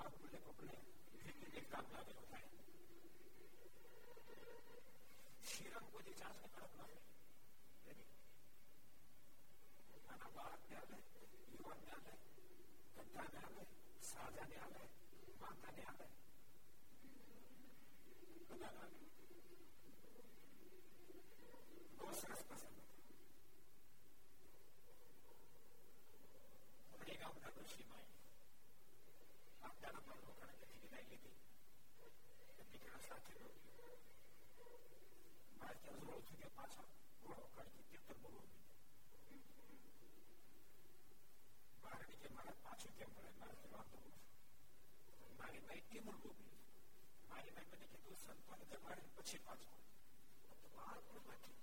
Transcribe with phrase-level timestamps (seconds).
[0.00, 0.76] आप मुझे अपने
[1.24, 2.46] ज़िंदगी का दादा बताए
[5.50, 6.98] श्री राम को जी चांस नहीं पड़ता है
[10.08, 11.00] माना बालक न्यायालय
[11.52, 12.16] युवा न्यायालय
[12.96, 13.66] कट्टा न्यायालय
[14.10, 14.86] साझा न्यायालय
[15.42, 16.10] माता न्यायालय
[18.50, 18.84] बताना
[21.98, 22.76] बहुत सरस पसंद
[26.94, 28.06] अपने गाँव का कृषि माए
[29.82, 31.36] દારૂ પણ રોકાણ કરી વિદાય લીધી
[32.58, 33.34] એમની ઘણા સાથે
[35.56, 36.86] ભારતીય હજુ ઓળખી ગયા પાછા
[37.22, 38.40] ઘોડો કાઢી તેતર બોલો
[41.82, 44.06] બહાર નીકળે મારા પાછું કેમ મળે મારા જવાબ દઉં
[45.38, 46.50] મારી માઈ કેમુલ બોલી
[47.28, 49.72] મારી માઈ મને કીધું સંતાન જમાડે પછી પાછો
[50.74, 51.56] બાળપણમાંથી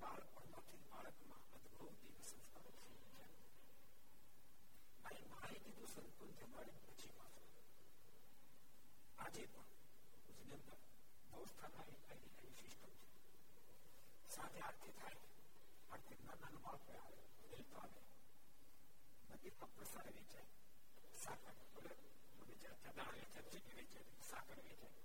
[0.00, 1.96] બાળપણમાંથી બાળકમાં અદભુત
[5.82, 7.40] તો સંતો જમાડી પછી પાછો
[9.18, 10.76] આજે પણ જનતા
[11.30, 13.72] બહુ સ્થાનાએ આવી એવી સિસ્ટમ છે
[14.28, 15.24] સાંજે આરતી થાય
[15.90, 18.00] આરતી નાના બાળકો આવે વડીલ આવે
[19.24, 20.46] મંદિરમાં પ્રસાદ વેચાય
[21.16, 21.56] સાકર
[22.44, 25.00] વેચાય દાળ વેચાય ચીની વેચાય સાકર વેચાય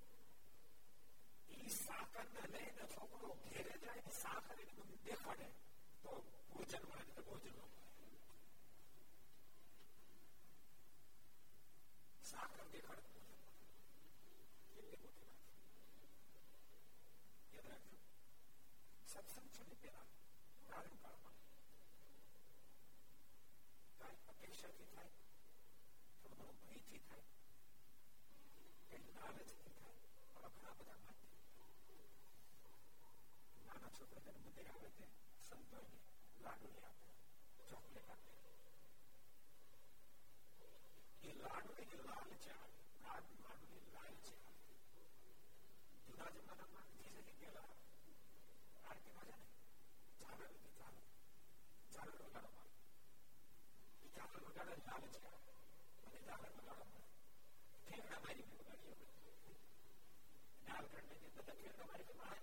[1.57, 5.49] એ સાકરને લઈને છોકરો ઘેરે જાય સાકર એકદમ દેખાડે
[6.03, 6.11] તો
[6.47, 7.76] ભોજન મળે ભોજન મળે
[12.27, 14.55] સાકર દેખાડે કેટલી મોટી વાત
[17.53, 17.97] યાદ રાખજો
[19.05, 20.07] સત્સંગ છે ને પેલા
[20.63, 21.37] પ્રારંભ કાળમાં
[23.99, 25.13] થાય અપેક્ષાથી થાય
[26.15, 27.25] થોડો ઘણો ભયથી થાય
[28.89, 30.01] કઈ લાલચથી થાય
[30.35, 31.27] આવા ઘણા બધા માટે
[33.61, 35.05] નાના છોકરા જન્મ દે આવે તે
[35.41, 35.97] સંતોને
[36.41, 37.09] લાડુ આપે
[37.69, 38.31] ચોકલેટ આપે
[41.26, 42.68] લાલચ આવે
[43.02, 44.74] રાત માનવી લાલચ આવે
[46.06, 47.70] જુદા જમાનામાં જે છે પેલા
[48.84, 49.48] આરતીમાં છે ને
[50.20, 51.04] ચાદર હતી ચાદર
[51.90, 52.66] ચાદર વગાડવા
[54.14, 55.52] ચાદર વગાડે લાલચ આવે
[56.04, 57.04] અને ચાદર વગાડવા
[57.86, 58.96] ખેરડા મારી વગાડી
[60.62, 62.38] નાલ કરને જે બધા ખેરડા મારી બહાર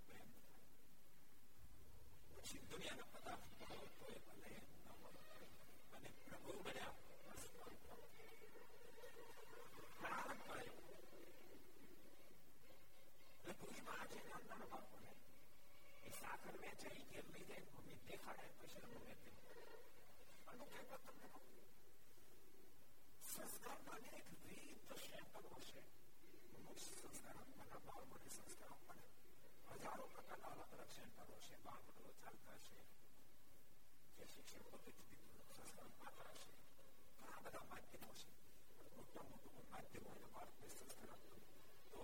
[2.70, 3.46] દુનિયાના પદાર્થ
[3.98, 4.50] કોઈ ભલે
[5.94, 6.96] અને પ્રભુ બન્યા
[10.00, 10.78] પ્રારંભ કર્યો
[13.44, 15.21] પ્રભુની માં છે નાના બાળકોને એ
[16.20, 19.32] સાકર વેચે એ ઘેર લઈ જાય મમ્મી દેખાડે પછી મમ્મી તે
[20.48, 21.28] અનુકૂળ તમને
[23.24, 25.82] સંસ્કારમાં અનેક વિવિધ ક્ષેત્રો છે
[26.58, 29.12] અમુક સંસ્કાર આપવાના બાળકોને સંસ્કાર આપવાના
[29.78, 32.80] હજારો પ્રકારના અલગ અલગ સેન્ટરો છે બાળકો ચાલતા છે
[34.18, 35.18] જે શિક્ષણ પદ્ધતિ
[35.52, 36.56] સંસ્કાર પાત્ર છે
[37.18, 38.30] ઘણા બધા માધ્યમો છે
[38.96, 41.42] મોટા મોટું માધ્યમો બાળકને સંસ્કાર આપતું
[41.90, 42.02] તો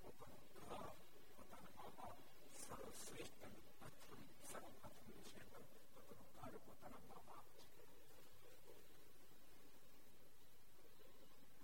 [0.00, 0.86] પોતાનું ઘર
[1.30, 2.16] પોતાના મા બાપ
[2.70, 3.44] સર્વશ્રેષ્ઠ
[3.78, 5.42] પ્રથમ સર્વપ્રથમ છે
[5.94, 7.46] પોતાનું ઘર પોતાના મા બાપ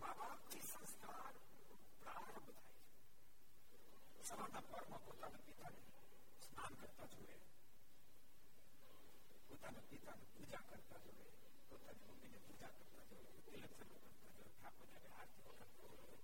[0.00, 1.34] મા બાપથી સંસ્કાર
[1.98, 2.80] પ્રારંભ થાય
[4.08, 5.80] છે સવારના પરમાં પોતાના પિતાને
[6.44, 7.36] સ્નાન કરતા જોડે
[9.48, 11.26] પોતાના પિતાને પૂજા કરતા જોડે
[11.70, 16.16] પોતાની મમ્મીને પૂજા કરતા જોડે તિલક ચાલુ કરતા જોડે ઠાકોરને આરતી કરતા જોડે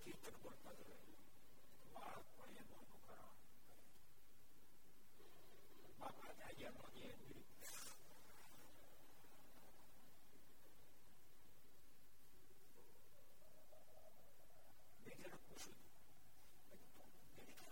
[0.00, 0.96] કીર્તન બોલતા જોડે
[1.94, 2.28] બાળક
[6.06, 7.12] બાપા જાગ્યા માંગીએ
[15.00, 15.78] બે જણા પૂછ્યું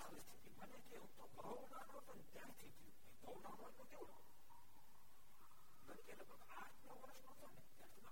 [0.02, 4.16] પરિસ્થિતિ મને કેવું તો બહુ નાનો પણ ત્યાંથી થયું બહુ નાનો તો કેવડો
[5.82, 7.62] મને કે લગભગ આઠ નવ વર્ષનો હતો ને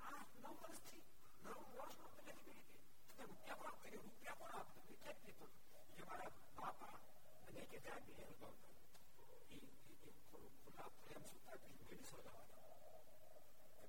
[0.08, 1.02] આઠ નવ વર્ષથી
[1.44, 5.46] નવ વર્ષનો તો નથી કરી હતી તમે રૂપિયા પણ આપતો રૂપિયા પણ આપતો ક્યાંક દીધો
[5.94, 6.96] એ મારા બાપા
[7.46, 8.56] અને કે ત્યાં બી એનું ભાવ
[9.52, 9.58] એ
[10.22, 12.44] થોડું ખુલ્લા પ્રેમ સુતા પછી બીડી શોધવા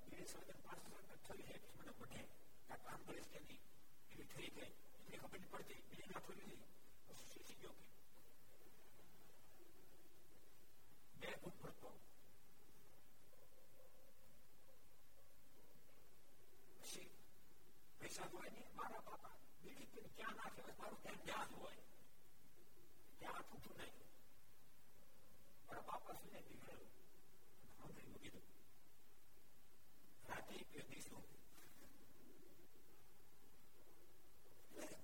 [0.02, 2.22] બીડી શોધે પાંચ વર્ષ થઈ જાય પછી મને બઢે
[2.68, 3.64] કાંઈ કામ કરીશ કે નહીં
[4.12, 6.66] એવી થઈ ગઈ એટલે ખબર નહીં પડતી બીડી ના થોડી નહીં
[7.32, 7.86] શીખી ગયો કે
[11.22, 11.90] બે ફૂટ ભરતો
[16.82, 17.10] પછી
[18.00, 21.82] પૈસા હોય ને મારા બાપા બીજી પીને ક્યાં નાખે હોય મારું ધ્યાન ત્યાં જ હોય
[23.20, 24.03] ત્યાં છૂટું નહીં
[25.66, 26.92] મારા બાપા સુધી નીકળેલું
[27.72, 28.46] સાંભળી મૂકી દઉં
[30.28, 31.26] રાતે બે દિવસનું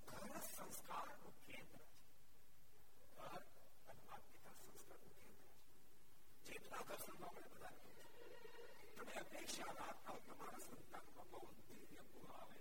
[0.08, 2.02] ઘર સંસ્કારનું કેન્દ્ર છે
[3.14, 3.42] ઘર
[3.86, 5.50] અને માતા પિતા સંસ્કારનું કેન્દ્ર
[6.38, 7.74] છે જેટલા ઘર સંભાળે બધા
[8.96, 11.40] તમે અપેક્ષા રાખતા હો તમારા સંતાનમાં બહુ
[11.70, 12.60] દિવ્ય ગુણ આવે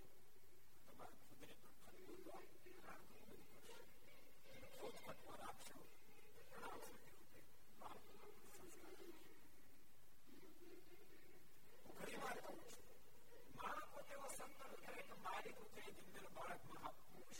[0.86, 2.18] તમારા ખુદને પણ ખરી
[2.78, 4.12] પ્રાર્થના બધી કરશે
[4.74, 5.78] ખોજ પટવા રાખશો
[6.44, 6.80] પ્રણામ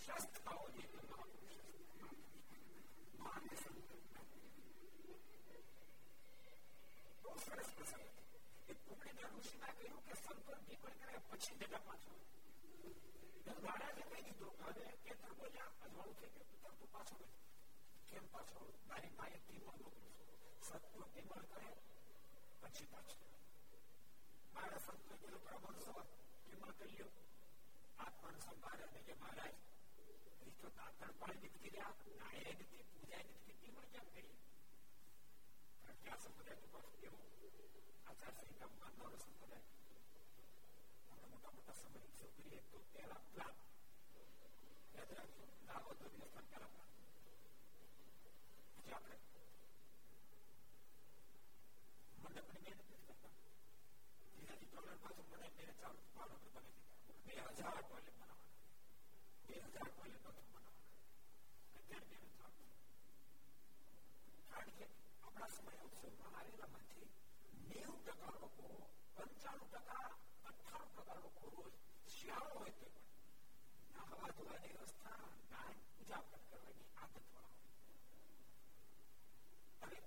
[0.09, 1.57] મહાપુરુષસ્થ થવો જોઈએ તો મહાપુરુષ
[3.19, 3.91] માન્ય સંકલ્પ
[7.23, 8.07] બહુ સરસ પ્રસંગ
[8.69, 12.12] એ કુંડળીના ઋષિમાં કહ્યું કે સંકલ્પ નિર્ભર કરે પછી જગા પાછો
[13.59, 17.16] મહારાજે કહી દીધું હવે કેતર બોલ્યા અજવાળું થઈ ગયું પિતા તું પાછો
[18.09, 20.11] કેમ પાછો મારી માએ ટીમર મોકલું
[20.62, 21.68] સત્વ ટીમર કરે
[22.62, 23.20] પછી પાછો
[24.55, 27.12] મારા સંતો પેલો પ્રબળ સવાર ટીમર કરી લ્યો
[27.99, 29.55] આત્માને સંભાળે ને કે મહારાજ
[30.59, 34.33] એ તો દાંતણ પાડી નથી કર્યા નાયે નથી પૂજાય નથી ટીમર કેમ કરી
[35.99, 37.23] ક્યાં સંપ્રદાય તો પાછું કેવું
[38.07, 39.64] આચાર સંહિતા માનવાનો સંપ્રદાય
[41.09, 43.55] આપણે મોટા મોટા સમય છોકરી એક તો પહેલા પ્લાન
[44.94, 46.90] યાદ રાખજો લાવો તો દિવસ પહેલા પ્લાન
[48.75, 49.16] પછી આપણે
[52.23, 53.33] મંડપની મહેનત નથી કરતા
[54.35, 58.38] જેનાથી ડોલર પાછું મને મેરે ચાલુ પાડો તો બની દીધા બે હજાર ટોયલેટ બનાવવાના
[59.44, 60.48] બે હજાર ટોયલેટ
[61.91, 62.67] અત્યારે ત્યારે થતું
[64.49, 64.86] કારણ કે
[65.23, 67.08] આપણા સમય ઉત્સવમાં આવેલામાંથી
[67.69, 68.67] નેવું ટકા લોકો
[69.15, 70.08] પંચાણું ટકા
[70.45, 71.73] અઠાણું ટકા લોકો રોજ
[72.10, 73.08] શિયાળો હોય તે પણ
[73.93, 77.58] નાહવા ધોવાની વ્યવસ્થા દાન પૂજા પાઠ કરવાની આદત વાળા
[79.82, 79.99] હવે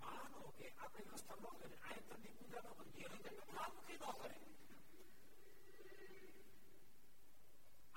[0.00, 4.36] માનો કે આપણે વ્યવસ્થા ન કરે આયતનની પૂજા ન કરીએ હૃદય ભાવ મૂકી ન કરે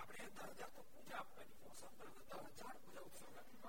[0.09, 3.61] આપણે દસ હજાર તો પૂજા આપવાની સંતો દસ હજાર પૂજા ઉત્સવ રાખી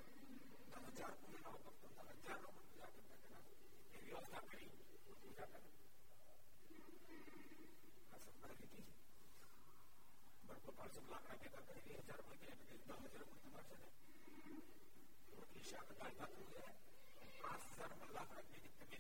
[0.72, 3.44] દસ હજાર પૂજા ના ભક્તો દસ હજાર લોકો પૂજા કરતા કરતા
[3.94, 4.72] એ વ્યવસ્થા કરી
[5.18, 5.62] પૂજા કરે
[8.08, 8.86] આ સંભાળ લીધી
[10.44, 13.90] બરકો પાંચસો લાકડા ભેગા કરી બે હજાર માં ગયા દસ હજાર માં તમારે છે ને
[15.34, 16.64] રોટલી શાક દાળ ભાત છે
[17.42, 19.00] પાંચ હજાર માં લાકડા ભેગી તમે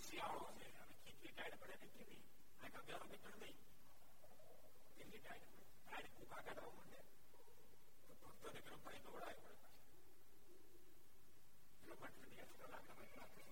[0.00, 2.22] શિયાળો છે અને ખીચડી ટાઈડ પડે ને કેવી
[2.60, 3.58] આ કબ્યારો નીકળ નહીં
[4.96, 5.61] કેટલી ટાઈડ પડે
[5.92, 7.00] ટાઈડ ભૂખા કાઢવા માંડે
[8.06, 9.56] તો ભક્તોને ગરમ પાણી દોડાય પડે
[11.74, 13.42] એટલા માટે એક્સ્ટ્રા લાકડા માં રાખે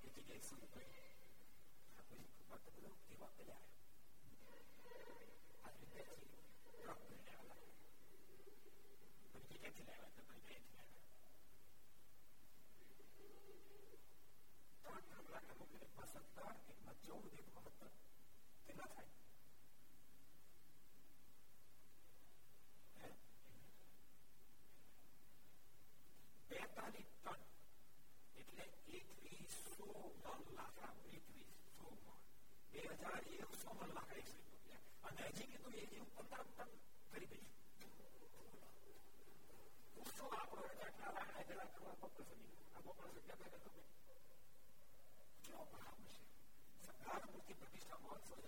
[0.00, 0.94] એ જગ્યાએ શું કહ્યું
[1.98, 3.64] પછી ભક્ત બધો એવા કર્યા
[5.64, 6.30] આજે બેસી
[6.72, 7.62] ટ્રક કરીને આવ્યા
[9.34, 11.06] પછી ક્યાંથી લાવ્યા તો પછી ક્યાંથી લાવ્યા
[14.82, 17.90] ત્રણ ત્રણ લાખ મોકલે સત્તર એકમાં ચૌદ એકમાં સત્તર
[18.66, 19.16] કેટલા થાય
[26.50, 27.40] બેતાલીસ ટન
[28.36, 32.20] એટલે એકવીસો મણ લાકડા એકવીસો મણ
[32.72, 34.38] બે હજાર એકસો મણ લાકડા એકસો
[35.04, 36.70] અને હજી કીધું એ જેવું પંદર ટન
[37.10, 37.92] કરી દઈશું
[39.98, 43.82] ઉત્સવ આપણો આટલા લાકડા જરા કરવા બપોર સુધી આ બપોર સુધી તમે તમે
[45.42, 46.16] કેવો ભાવ છે
[46.84, 48.41] સરકાર મૂર્તિ પ્રતિષ્ઠા મહોત્સવ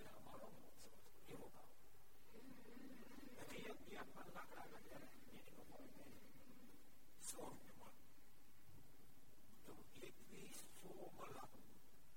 [4.05, 5.81] હજી એક યાદમાં લાકડા લાગ્યા એની બપોર
[7.23, 7.93] સો રૂપિયા
[9.63, 10.67] તો એકવીસો
[11.29, 11.55] લાખ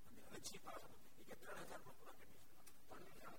[0.09, 2.43] અને હજી પાછળ એ કે ત્રણ હજાર માં પૂરા કરી
[2.89, 3.37] ત્રણ હજાર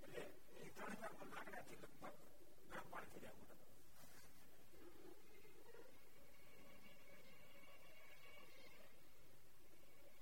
[0.00, 0.22] એટલે
[0.60, 2.16] એ ત્રણ હજાર માં લાકડાથી લગભગ
[2.68, 3.60] ગરમ પાણી થઈ જાય મોટા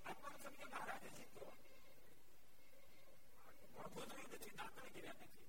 [0.05, 1.45] આત્મા સમજે મહારાજે જીતો
[3.95, 5.47] ગોધડી નથી દાંતણ કર્યા નથી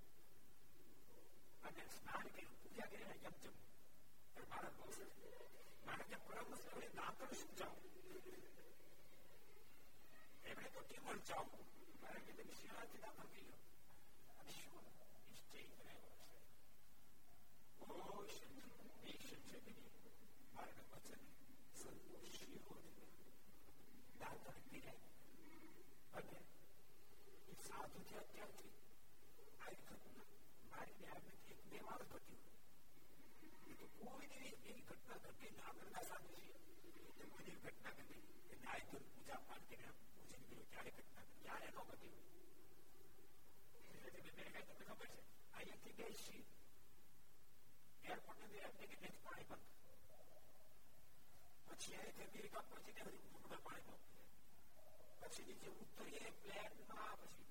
[1.63, 3.56] અને સ્નાન કર્યું પૂજા કરીને યમ જમ
[4.43, 5.06] મહારાજ બોલશે
[5.84, 7.75] મહારાજે પરમ સ્થળે દાંતણ શું જાઓ
[10.45, 13.58] એમણે તો કેવળ જાઓ મહારાજ કે તમે શિયાળાથી દાંતણ કરી લો
[14.36, 14.86] અને શું
[15.27, 16.27] નિશ્ચય કરાયો છે
[17.86, 18.56] ઓ શિવ
[19.23, 19.75] છે બની
[20.53, 21.21] મારા વચન
[21.75, 22.75] સંતોષ શિવો
[24.19, 25.06] દાંતણ પીરાય
[26.13, 26.50] અને એ
[27.71, 28.71] સાધુ છે અત્યારથી
[29.60, 30.25] આવી ઘટના
[30.71, 32.43] મારી ન્યાયમાંથી એક બે વાર ઘટ્યું
[33.67, 36.49] એ તો કોઈ એવી ઘટના ઘટી ના કરતા સાધુ છે
[37.19, 41.41] એ કોઈ ઘટના ઘટી કે ન્યાય કર પૂજા પાઠ કરીને પૂછી ગયો ક્યારે ઘટના ઘટી
[41.41, 42.15] ક્યારે ન ઘટી
[44.03, 45.21] એટલે મેં કઈ તમને ખબર છે
[45.53, 46.43] અહીંયાથી ગઈ શી
[48.08, 49.65] એરપોર્ટ ને એમને કે નથી પાણી બંધ
[51.69, 54.06] પછી અહીંયાથી અમેરિકા પહોંચીને હજી પૂર્ણ પાણી બંધ
[55.21, 57.50] પછી નીચે ઉતરીએ પ્લેનમાં પછી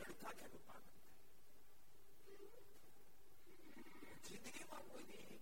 [0.00, 0.94] જડતા છે જડતા છે ઉત્પાદન
[4.26, 5.40] જિંદગીમાં કોઈ દી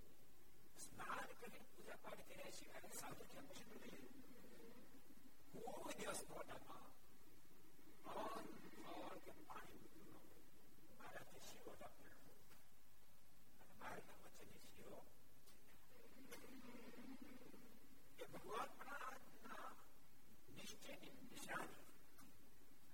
[0.79, 3.65] સ્નાન કરી પૂજા પાઠ કર્યા સિવાય સાધુ કેમ છે
[5.55, 6.91] કોઈ દિવસ મોઢામાં
[8.15, 10.25] અન્ન ફળ કે પાણી મૂક્યું
[10.81, 12.17] ન મારાથી શીરો રાખ્યો
[13.61, 15.01] અને મારા વચ્ચે શીરો
[18.19, 19.71] એ ભગવાન પ્રાણના
[20.57, 21.83] નિશ્ચયની નિશાની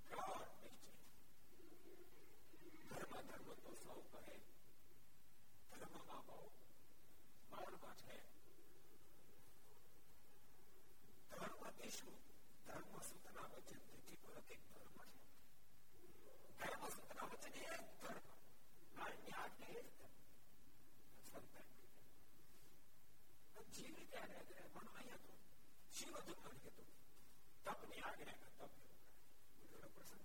[0.06, 0.53] પ્રૌઢ નિશ્ચય
[3.24, 4.36] ધર્મ ધર્મ તો સૌ કરે
[5.72, 6.38] ધર્મમાં બહુ
[7.52, 8.16] બળમાં છે
[11.30, 12.16] ધર્મથી શું
[12.66, 15.20] ધર્મ સૂતના વચન તેથી પરત એક ધર્મ છે
[16.60, 18.26] ધર્મ સૂતના વચન એ જ ધર્મ
[18.96, 20.14] નાની આજ્ઞા એ જ ધર્મ
[21.24, 21.68] સંતાન
[23.72, 25.34] જીવી ત્યારે મને અહીંયા તો
[25.92, 26.90] શિવ ધર્મ કીધું
[27.66, 28.72] તપની આજ્ઞા કે તપ
[29.70, 30.24] બધો પ્રસંગ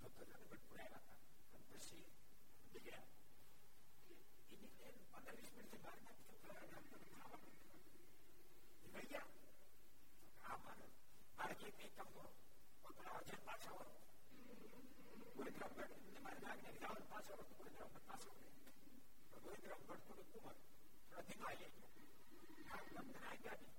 [0.00, 1.11] ભક્તો ભટ્ટ પુરાયા
[2.72, 3.02] હતા
[4.38, 7.40] પછી નીકળ્યા પંદર વીસ મિનિટ બહાર નાખી ખાવા
[9.04, 9.26] ગયા
[10.44, 10.86] આ મારે
[11.38, 12.26] મારે કઈ કઈ કામ કરો
[12.82, 13.94] પોતાના અજય પાછા વળો
[15.36, 18.50] ગોવિંદરામ ભટ્ટ મારે નાગને જાવન પાછો વળો ગોવિંદરામ ભટ્ટ પાછો વળે
[19.44, 20.56] ગોવિંદરામ ભટ્ટ થોડું કુમાર
[21.02, 21.90] થોડા ધીમા લઈ ગયો
[22.68, 23.76] નાગ તમને આ ગયા નહીં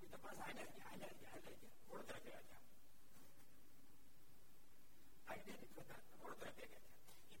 [0.00, 2.64] એ તો પાછા હાલ્યા ગયા હાલ્યા ગયા હાલ્યા ગયા વડોદરા ગયા ગયા
[5.28, 6.82] આઈડિયા ની પ્રધાન વડોદરા ભેગા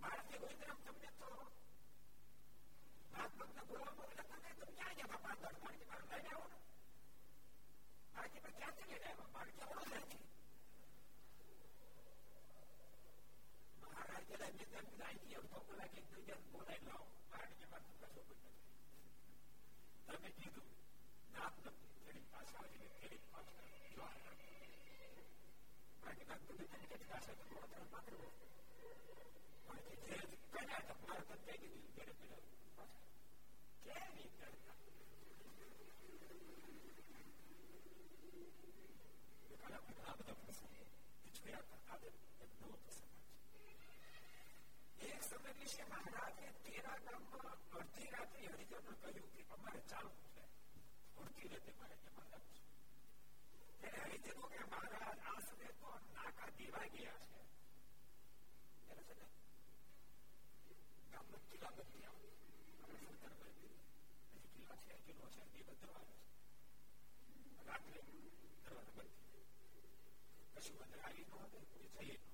[0.00, 1.28] મારાથી ગોવિંદરામ તમને તો
[3.12, 6.58] નાગભક્ત બોલાવો એટલે તમે તમે ક્યાં ગયા પાંચ દસ કારણ કે મારે લઈને આવો ને
[8.14, 10.22] મારે કે ક્યાંથી લઈને આવ્યા મારે કે વડોદરાથી
[13.82, 18.38] મહારાજ જરા નિદાન વિદાય અડધો કલાક એક બીજા બોલાવી લાવો કારણ કે મારે કશો કોઈ
[18.40, 18.62] નથી
[20.08, 20.68] તમે કીધું
[21.34, 24.40] નામ નથી ફેરી પાછા આવીને ફેરી પાછા જવા કારણ
[26.18, 28.12] કે નામ તમે તેને કેટલી આશા તો વડોદરા માત્ર
[29.68, 33.06] કારણ કે જે કર્યા હતા મારે તો કહી દીધું ઘરે પેલા પાછા
[33.84, 34.76] કેવી કરતા
[39.52, 40.84] ઘણા બધા પ્રસંગો
[41.34, 43.12] જોયા હતા આદર એક નવો પ્રસંગ
[45.06, 50.42] એક સમય વિશે મહારાજે તેરા ગામમાં અડધી રાત્રે હરિજનો કહ્યું કે અમારે ચાલુ છે
[51.18, 52.46] અડધી રાતે મારે એમાં જવું
[53.80, 57.40] છે ત્યારે હરિજનો કે મહારાજ આ સમય તો નાકા દેવા ગયા છે
[61.28, 62.28] ગામનો કિલ્લા બધી આવે
[62.80, 63.72] આપણે સરકાર બધી
[64.32, 68.00] હજી કિલ્લા છે કિલ્લો છે એ બધો આવે છે રાત્રે
[68.64, 69.22] દરવાજા બંધ
[70.54, 72.32] પછી અંદર આવી ન હોય કોઈ જઈએ ન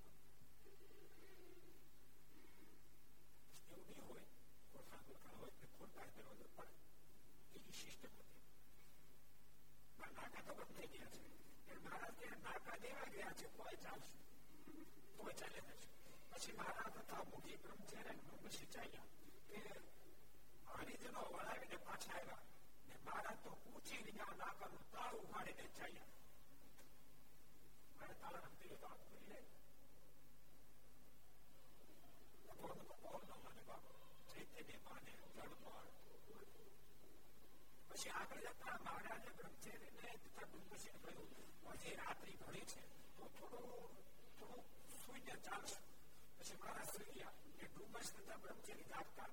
[3.71, 4.25] એવું નહીં હોય
[4.75, 6.77] ઓળખાણ ઓળખાણ હોય કે ખોટા દરવાજો પડે
[7.57, 8.45] એની સિસ્ટમ હતી
[9.99, 11.13] નાકા તો બંધ થઈ ગયા
[11.67, 14.19] છે મહારાજ કે નાકા દેવા ગયા છે કોઈ ચાલશે
[15.17, 15.94] કોઈ ચાલે નથી
[16.35, 19.09] પછી મહારાજ તથા મોટી બ્રહ્મચારી પછી ચાલ્યા
[19.49, 19.59] કે
[20.75, 22.45] હરિજનો વળાવીને પાછા આવ્યા
[22.89, 26.09] ને મહારાજ તો ઊંચી રીતે નાકાનું તાળ ઉઘાડીને ચાલ્યા
[27.97, 29.41] મારે તાળા નંબર તો આપ કરી લે
[32.49, 33.85] ભગવાન તો કોણ ન માને બાપ
[34.31, 35.89] ચૈતન્ય માને જળમાળ
[37.91, 41.31] પછી આગળ જતા મહારાજે બ્રહ્મચર્યને તથા ડુંગરસિંહ કહ્યું
[41.77, 42.83] હજી રાત્રિ ઘણી છે
[43.17, 43.95] તો થોડું
[44.39, 44.65] થોડું
[44.99, 45.79] સુઈને ચાલશે
[46.45, 49.31] પછી મહારાજ સુઈ ગયા કે ડુંગર તથા બ્રહ્મચર્ય જાગતા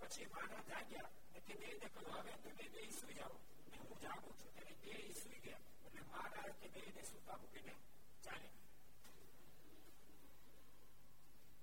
[0.00, 3.36] પછી મહારાજ જાગ્યા એટલે બે ને કહ્યું હવે તમે બે સુઈ જાઓ
[3.68, 7.74] ને હું જાગું છું ત્યારે બે સુઈ ગયા એટલે મહારાજ કે બે ને સુતા મૂકીને
[8.22, 8.48] ચાલે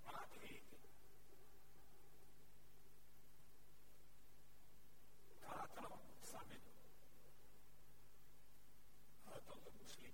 [0.05, 0.53] વાત એ
[5.41, 5.93] કાળા તળાવ
[6.25, 6.55] સામે
[9.27, 10.13] હતો તો મુસ્લિમ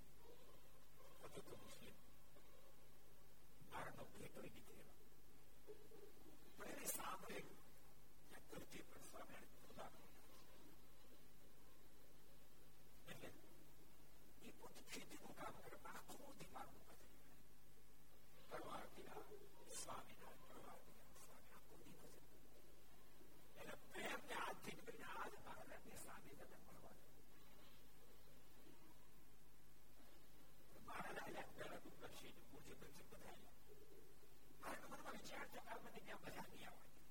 [1.22, 1.96] હતો તો મુસ્લિમ
[3.78, 4.93] મારાનો ભેટો નીકળેલો
[6.58, 7.58] પણ એને સાંભળેલું
[8.24, 9.89] ત્યાં ધરતી પર સામે ખુદા
[13.08, 13.30] એટલે
[14.43, 16.72] એ પોતે ખેતીનું કામ કરે આખું દિમાગ
[18.52, 19.24] પરવાર દિલા
[19.78, 22.06] સ્વામીના પરવાર દિલા સ્વામી આખું દિવસ
[23.58, 26.96] એટલે પ્રેમ ને આજથી કરીને આજ મહારાજને સ્વામી તમે મળવા
[30.86, 33.57] મહારાજ આવ્યા પહેલા તું કરશી મૂર્તિ બનશે બધા આવ્યા
[34.62, 37.06] મારા મનમાં વિચાર છે કે મને ત્યાં બધા નહીં આવવાની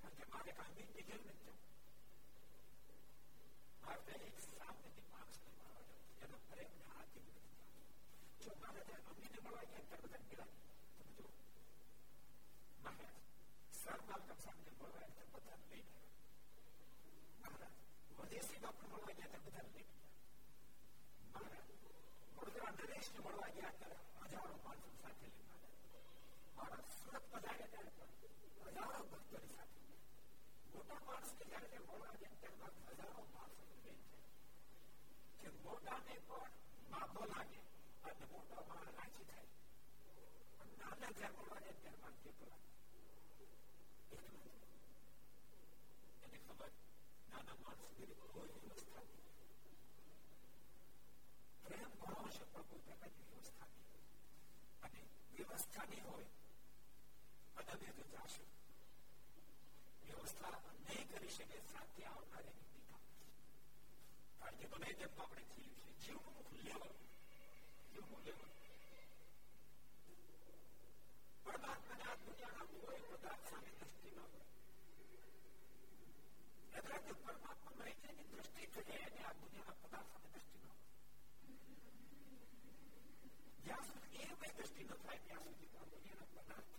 [0.00, 1.58] કારણ કે મારે કાંદી ની ઘેર નથી જવું
[3.82, 7.52] મારે એક સામેથી માણસને મળવા જવું એનો પ્રેમ ને હાથી નથી
[8.42, 10.50] જો મારે ત્યાં અમીને મળવા ગયા ત્યારે બધા ગયેલા
[10.92, 11.26] તમે જો
[12.78, 13.16] મહારાજ
[13.74, 15.96] સર માલકમ સામને મળવા એટલે બધા લઈને
[17.40, 17.74] મહારાજ
[18.18, 20.06] વદેશીમાં પણ મળવા ગયા ત્યારે બધા લઈને ગયા
[21.28, 21.68] મહારાજ
[22.32, 25.41] વડોદરા નરેશને મળવા ગયા ત્યારે હજારો માણસો સાથે લઈને
[26.62, 29.80] મારા સુરત પધાર્યા ત્યારે પણ હજારો ભક્તોની સાથે
[30.70, 34.26] મોટા માણસને જયારે તે મળવા ગયા ત્યારે હજારો માણસો લઈને જાય
[35.40, 36.52] કે મોટાને પણ
[36.90, 37.60] માફો લાગે
[38.04, 39.48] અને મોટા માણસ રાજી થાય
[40.54, 42.66] પણ નાના જયારે મળવા જાય ત્યારે માણસ કેટલો લાગે
[46.24, 46.70] એને ખબર
[47.28, 49.04] નાના માણસ સુધી કોઈ વ્યવસ્થા
[51.64, 53.88] પ્રેમ ઘણો છે પણ કોઈ પ્રકારની વ્યવસ્થા નહીં
[54.82, 55.00] અને
[55.34, 56.28] વ્યવસ્થા નહીં હોય
[57.62, 58.44] અદમ્ય તો જાશે
[60.02, 63.00] વ્યવસ્થા નહીં કરી શકે સાથે આવનારી પિતા
[64.40, 66.92] કારણ કે ગમે તેમ આપણે થયું છે જીવનું લેવલ
[67.90, 68.46] જીવનું લેવલ
[71.44, 74.44] પરમાત્માને આ દુનિયાના કોઈ પદાર્થ સામે દ્રષ્ટિ ન હોય
[76.74, 80.64] એટલે કે પરમાત્મા મરી જાય દ્રષ્ટિ થઈ જાય એને આ દુનિયાના પદાર્થ સામે દ્રષ્ટિ ન
[80.64, 80.76] હોય
[83.64, 86.70] જ્યાં સુધી એ કોઈ દ્રષ્ટિ ન થાય ત્યાં સુધી આ દુનિયાના પદાર્થ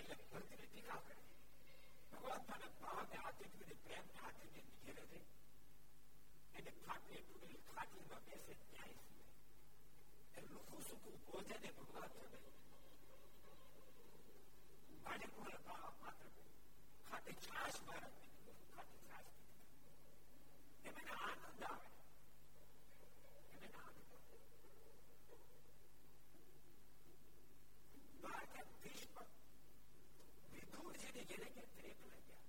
[0.00, 1.16] એટલે ભક્તિની ટીકા કરે
[2.12, 4.46] ભગવાન મને ભાવને હાથે કીધે પ્રેમને હાથે
[4.80, 5.20] ઘેરે રહે
[6.54, 12.24] એને ખાટલી તૂટેલી ખાટલીમાં બેસે ન્યાય સિવાય લુખું સુખું ભોજન એ ભગવાન છે
[15.04, 15.56] ભાડે કોને
[16.00, 16.28] માત્ર
[17.06, 18.12] ખાટે છાશ મારા
[18.68, 19.30] ખાટે છાશ
[20.86, 21.88] એમને આનંદ આવે
[23.52, 24.34] એમને આનંદ આવે
[28.16, 29.19] દ્વારકા ભીષ્મ
[30.80, 32.44] વિધુર જેને જેને કે ત્રેક લાગ્યા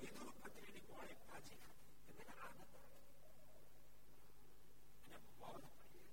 [0.00, 2.96] વિધુર પત્રીની મોડે ભાજી ખાધી એમને આનંદ આવે
[5.06, 6.08] અને મોજ પડી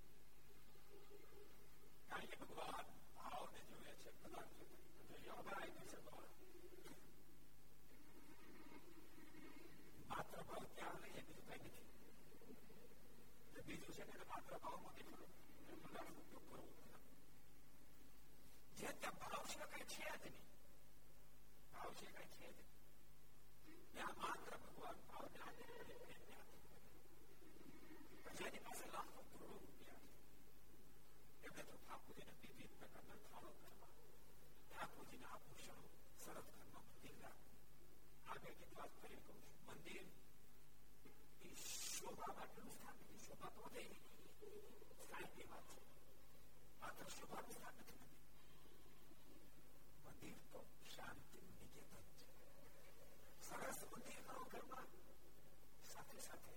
[2.09, 4.59] કારણ કે ભગવાન ભાવને જોવે છે પદાર્થ
[5.25, 6.31] યોગાય છે ભગવાન
[10.09, 11.71] માત્ર ભાવ ત્યાં લઈએ બીજું કઈ
[13.51, 15.31] નથી બીજું છે ને માત્ર ભાવમાં કેટલું
[15.83, 16.63] પદાર્થ ઉપયોગ કરવો
[18.77, 20.48] જે ત્યાં ભાવ સિવાય કઈ છે જ નહીં
[21.79, 22.59] ભાવ સિવાય કઈ છે જ
[23.65, 26.63] નહીં ત્યાં માત્ર ભગવાન ભાવ ને આધીન પડે પ્રેમને આધીન
[28.23, 30.03] પડે જેની પાસે લાખો કરોડો રૂપિયા
[31.39, 33.89] છે એમને તો ઠાકોરજીને વિવિધ પ્રકારના થાળો કરવા
[34.69, 35.83] ઠાકોરજીના આભૂષણો
[36.19, 37.59] સરસ ઘરમાં મંદિર રાખવું
[38.27, 40.05] આગળની વાત કરી કહું છું મંદિર
[41.43, 43.83] એ શોભા માટેનું સ્થાન નથી શોભા તો વધે
[44.99, 45.83] સ્થાનની વાત છે
[46.81, 48.15] માત્ર શોભાનું સ્થાન નથી મંદિર
[50.05, 51.28] મંદિર તો શાંતિનું નિકેતન છે
[53.49, 54.87] સરસ મંદિર કરો ઘરમાં
[55.85, 56.53] સાથે સાથે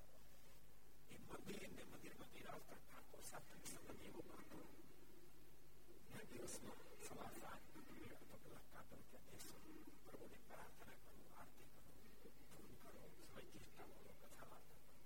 [1.11, 4.61] એ મંદિર ને મંદિરમાં બિરાજતા ઠાકોર સાથે સંબંધ એવો કરતો
[6.31, 7.63] દિવસમાં સવાર સાંજ
[8.25, 9.55] તો કલાક કાપડ ત્યાં બેસો
[10.05, 11.83] પ્રભુને પ્રાર્થના કરો આરતી કરો
[12.51, 12.93] ધૂન કરો
[13.23, 14.97] સ્વયચેષ્ટા કરો કથા વાર્તા કરો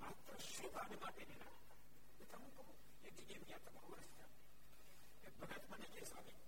[0.00, 1.78] માત્ર શોભાને માટે નહીં રાખતા
[2.32, 2.64] તમે કહો
[3.04, 4.32] એક જગ્યાએ ત્યાં તમારું વર્ષ થયા
[5.24, 6.47] એક ભગત મને કે સ્વામી તમે જોઈ લો પછી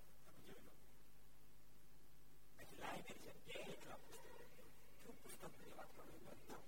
[2.81, 4.35] લાઇબ્રેરી છે કેટલા પુસ્તકો
[4.97, 6.61] શું પુસ્તકની વાત કરો બધા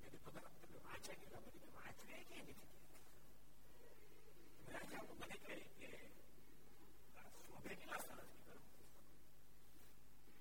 [0.00, 2.58] એટલે ભગત તમે વાંચ્યા કેટલા બધી વાંચવે કે નથી
[4.68, 5.88] રાજા મને કહે કે
[7.40, 8.56] શોભે કેટલા સરસ નીકળો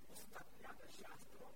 [0.04, 1.48] પુસ્તક યાદ શાસ્ત્રો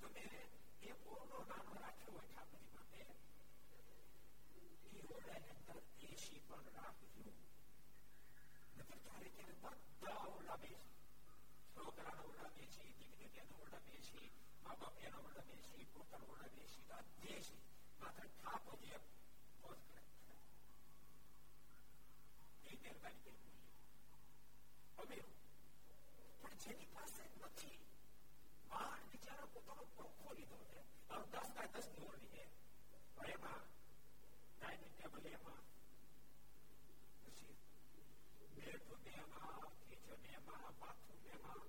[0.00, 0.24] તમે
[0.82, 3.00] એ ઓરડો નાનો રાખ્યો હોય ઠાકોરજી માટે
[4.92, 5.78] એ ઓરડાની અંદર
[6.08, 7.24] એસી પણ રાખજો
[8.76, 9.54] નતર ક્યારે ક્યારે
[10.00, 10.94] બધા ઓરડા બેસી
[11.74, 14.28] છોકરાના ઓરડા બેસી દીકરીના ઓરડા બેસી
[14.64, 16.84] મા બાપ એના ઓરડા બેસી પોતાના ઓરડા બેસી
[17.22, 17.60] દેશી
[18.00, 19.00] માત્ર ઠાકોરજી
[19.60, 20.02] મોજ કરે
[22.66, 23.68] એ મહેરબાની કરી બોલી
[24.98, 25.26] અમીર
[26.38, 27.78] પણ જેની પાસે નથી
[28.70, 30.78] બહાર બિચારો પોતાનો પંખો લીધો છે
[31.32, 32.44] દસ બાય દસ ની ઓરડી છે
[33.14, 33.62] પણ એમાં
[34.56, 35.62] ડાઇનિંગ ટેબલ એમાં
[37.24, 37.54] પછી
[38.56, 39.56] બેડરૂમ એમાં
[39.88, 41.60] કિચન એમાં બાથરૂમ એમાં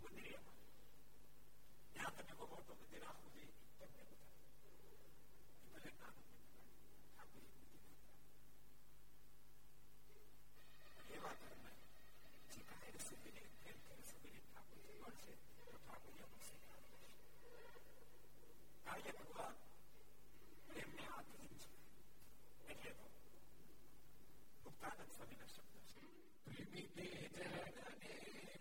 [0.00, 0.58] મંદિર એમાં
[1.94, 4.32] ત્યાં તમે બહુ મોટો મંદિર રાખવું જોઈએ તમને બધા
[5.66, 6.68] ભલે નાનું મંદિર
[7.06, 7.82] ઠાકોરજી મંદિર
[11.14, 11.76] એવા ઘરમાં
[12.48, 13.42] જે કાંઈ સુધીને
[16.08, 16.56] તો ઠાકોરજી મળશે
[18.84, 19.56] કારણ કે ભગવાન
[20.68, 21.70] પ્રેમને આધીન છે
[22.68, 23.06] એટલે તો
[24.64, 26.00] મુક્તાનંદ સ્વામીના શબ્દ છે
[26.46, 27.08] પ્રેમી જનને
[28.36, 28.57] વર્ષે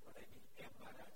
[0.00, 1.14] પડે નહીં એમ મહારાજ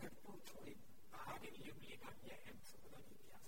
[0.00, 0.76] ઘટતું છોડી
[1.12, 3.46] બહાર લીમલી નાખ્યા એમ સમજવાનો ઇતિહાસ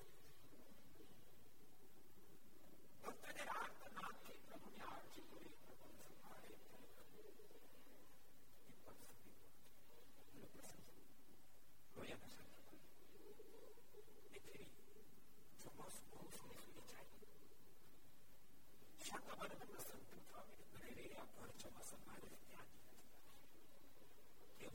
[3.02, 6.54] ભક્તને રાત નાથથી પ્રભુની આરતી કરી પ્રભુ સંભાળે
[11.94, 12.76] રોયાના સાથે
[14.30, 14.70] એ ફેરી
[15.60, 17.28] ચોમાસ બહુ સુધી સુધી ચાલી
[19.00, 22.28] શાંતા મને તમને સંત થવા ઘરે રહ્યા ભર ચોમાસા મારે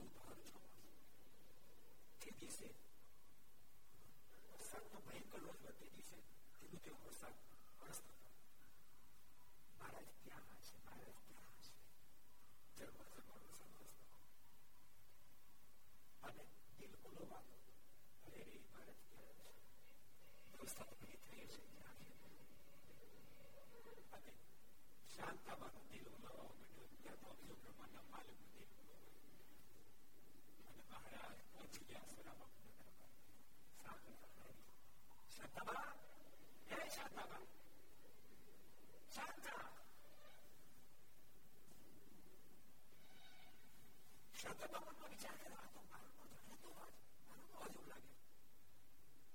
[0.00, 0.84] એવું ભર ચોમાસ
[2.20, 2.68] તે દિવસે
[4.50, 6.18] વરસાદનો ભયંકર રોજ તે દિવસે
[6.54, 7.36] તેનું તેવો વરસાદ
[7.80, 8.14] વરસતો
[9.74, 11.74] મહારાજ ત્યાં છે મહારાજ ત્યાં છે
[12.76, 14.04] જળ વરસાદ વરસાદ વરસતો
[16.22, 16.44] અને
[16.78, 17.54] દિલ બોલવાનો
[18.24, 19.52] અરે રે મહારાજ ત્યાં છે
[20.50, 22.14] વ્યવસ્થા તો બધી થઈ છે ત્યાં છે
[24.16, 24.32] અને
[25.10, 28.68] શાંતામાં દિલ ઉલાવવા માંડ્યો ત્યાં તો અભિયો બ્રહ્માંડના માલિક દિલ
[30.90, 33.12] અને મહારાજ પહોંચી ગયા સરામાં નગરમાં
[33.78, 34.16] સાંકળ
[35.30, 35.84] શાંતાબા
[36.70, 37.42] હે શાંતાબા
[39.10, 39.62] શાંતા
[44.34, 46.94] શાંતાબા મનમાં વિચાર કર્યો આ તો મારો મોજો રહેતો વાત
[47.28, 48.12] મારો મોજ એવું લાગે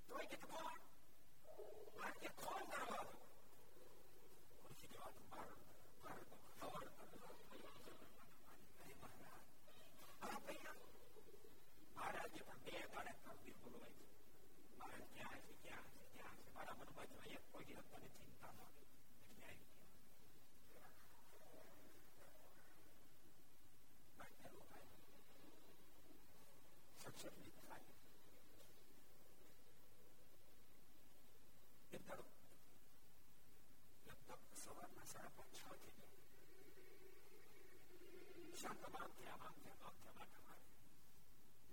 [0.08, 0.78] તો એ કે કોણ
[1.96, 3.16] મારે કે કોણ કરવા દો
[4.56, 5.54] ખુરશી જવા તો મારો
[6.02, 6.92] મારો તો ખબર
[12.26, 14.06] મહારાજે પણ બે દાડે તકદીર બોલવાય છે
[14.76, 18.52] મહારાજ ક્યાં છે ક્યાં છે ક્યાં છે મારા મનમાં જો એક કોઈ દિવસ તને ચિંતા
[18.52, 19.92] ન એટલે આવી ગયા
[27.02, 27.94] સક્ષમ થાય
[31.92, 32.24] એક દાડો
[34.06, 36.20] લગભગ સવારના સાડા પાંચ છ થઈ ગયા
[38.60, 40.45] શાંત આમ થયા આમ થયા આમ થયા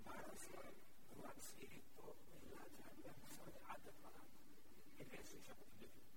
[0.04, 0.68] માથા મારે મારા સ્વર
[1.10, 4.28] ભગવાન શ્રી તો પહેલા જાણ્યા સવારે આદત વાળા
[4.98, 6.08] એટલે શું શકતું નથી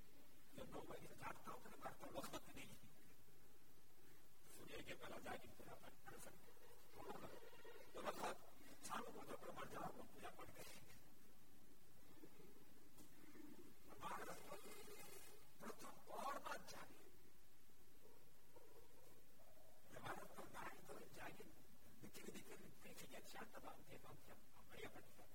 [0.55, 2.73] જો નવ વાગે જાગતા હોય ને કરતા વખત નહીં
[4.51, 6.29] સૂર્ય કે પહેલા જાગી પૂરા પાઠ
[7.95, 8.39] તો વખત
[8.83, 10.81] સારું બધો પ્રમાણ જવાબ પૂજા પણ કરી
[15.61, 16.99] પ્રથમ ઓરમાં જ જાગે
[19.93, 21.45] તમારા તો નાય તો જાગે
[22.07, 25.33] બીજી બધી કરી થઈ ગયા શાંત ભાવ છે ભાવ છે બળિયા પડી ગયા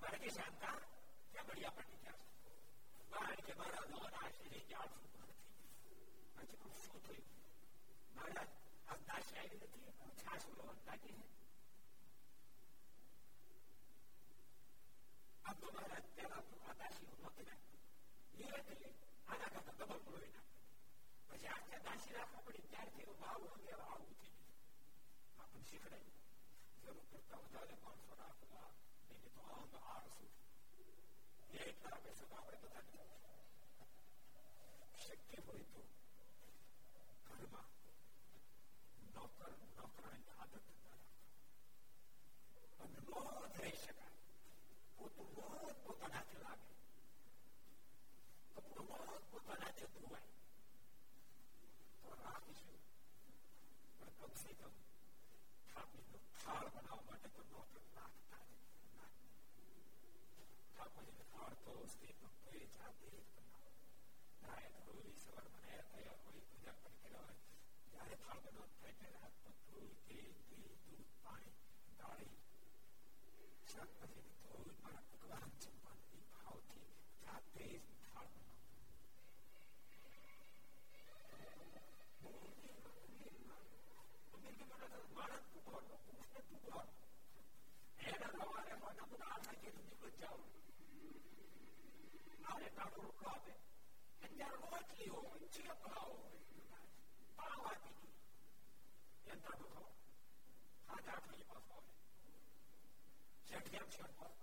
[0.00, 0.76] મારે કે શાંતા
[1.32, 2.22] ક્યાં બળિયા પડી ગયા
[3.12, 5.06] મારે કે મારા દોર આશી રહી ગયા આઠ
[6.36, 7.26] પછી પણ શું થયું
[8.16, 8.46] મારા
[8.88, 11.26] આ દાસી આવી નથી છાસ લોહન નાખી છે
[15.44, 17.80] આમ તો મારા પેલા તો આ દાસી નહોતી નાખતી
[18.34, 18.90] ધીરે ધીરે
[19.28, 20.56] આના કરતા ડબલ લોહી નાખે
[21.30, 24.31] પછી આ દાસી રાખવા પડી ત્યારથી એવો ભાવ વગેરે આવું થઈ
[25.52, 26.16] ગયું આપણને શીખડાયું
[26.80, 28.68] જરૂર કરતા વધારે માણસો રાખવા
[29.10, 30.26] નહીં તો અંગ આળસુ
[31.62, 32.96] એટલા પૈસા તો આપણે બધાને
[35.02, 35.82] શક્ય હોય તો
[37.26, 37.68] ઘરમાં
[39.14, 40.54] નોકર નોકરાની આદત
[42.80, 44.16] અને રોજ રહી શકાય
[44.98, 46.68] પોતું રોજ પોતાના હાથે લાગે
[48.56, 50.30] કપડું રોજ પોતાના હાથે ધોવાય
[52.02, 52.78] તો રાખીશું
[53.98, 54.74] પણ કમસે કમ
[55.72, 58.52] ઠાકોરનો થાળ બનાવવા માટે તો નોકર નાખતા જ
[60.68, 63.70] ઠાકોરજીને થાળ તો સ્ત્રી તો કોઈ જાતે જ બનાવો
[64.42, 67.38] નાય ધોઈ સવાર બનાવ્યા થયા હોય પૂજા પણ કર્યા હોય
[67.86, 71.56] જ્યારે થાળ બનાવ થાય ત્યારે હાથ પગ ધોઈ તેલ ઘી દૂધ પાણી
[71.98, 72.36] દાળી
[73.68, 75.50] શાકભાજી ધોઈ મારા ભગવાન
[89.12, 90.40] બધા આઠા ઘેર નીકળ જાઓ
[92.44, 93.52] આવે ટાટો રોટલો આપે
[94.22, 96.30] ત્યારે રોટલી હોય ચેપલા હોય
[97.38, 98.06] પાવ આપી દે
[99.26, 99.84] એમ ટાટો થવો
[100.88, 101.92] હાથ આઠ વાગે પાછો આવે
[103.48, 104.36] શેઠ કેમ શેઠ પાછો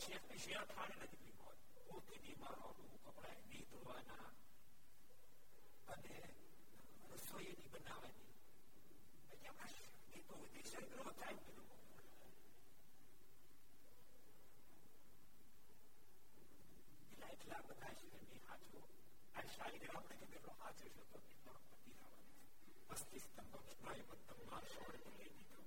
[0.00, 1.48] શેઠ ની શેઠ ખાને નથી પીવો
[1.86, 4.28] પોતે બીમાર હોવું કપડા નહીં ધોવાના
[5.88, 6.14] અને
[7.12, 8.28] રસોઈ એની બનાવવાની
[10.12, 11.68] એ તો અતિશય ગ્રહ થાય બધું
[17.34, 18.80] એટલા એટલા બધા છે એમની હાથો
[19.34, 21.92] આ શારીરિક આપણે કે કેટલો હાથ છે તો કેટલો પતિ
[22.90, 25.60] અસ્થિ સ્તંભ સ્નાયુબદ્ધ માર્શોળ લઈ દીધો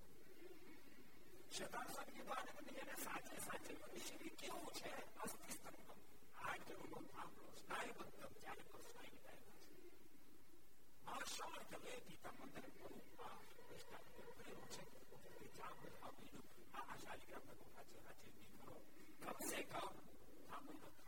[1.52, 5.92] શતાર સાહેબની વાત કરી એને સાચે સાચે મનુષ્ય કેવું છે અસ્થિ સ્તંભ
[6.38, 9.42] હાથ જેવું થાંભલો સ્નાયુબદ્ધ ત્યારે પણ સ્નાયુ થાય
[11.06, 13.02] માર્શોળ જલે પિતા મંદિર પ્રભુ
[13.68, 14.84] નિષ્ઠા કર્યું છે
[15.36, 18.78] કે જામ આપીનું આ શારીરિક આપણે સાચે સાચે નહીં કરો
[19.22, 19.92] કમ સે કમ
[20.48, 21.07] થાંભલો થાંભલો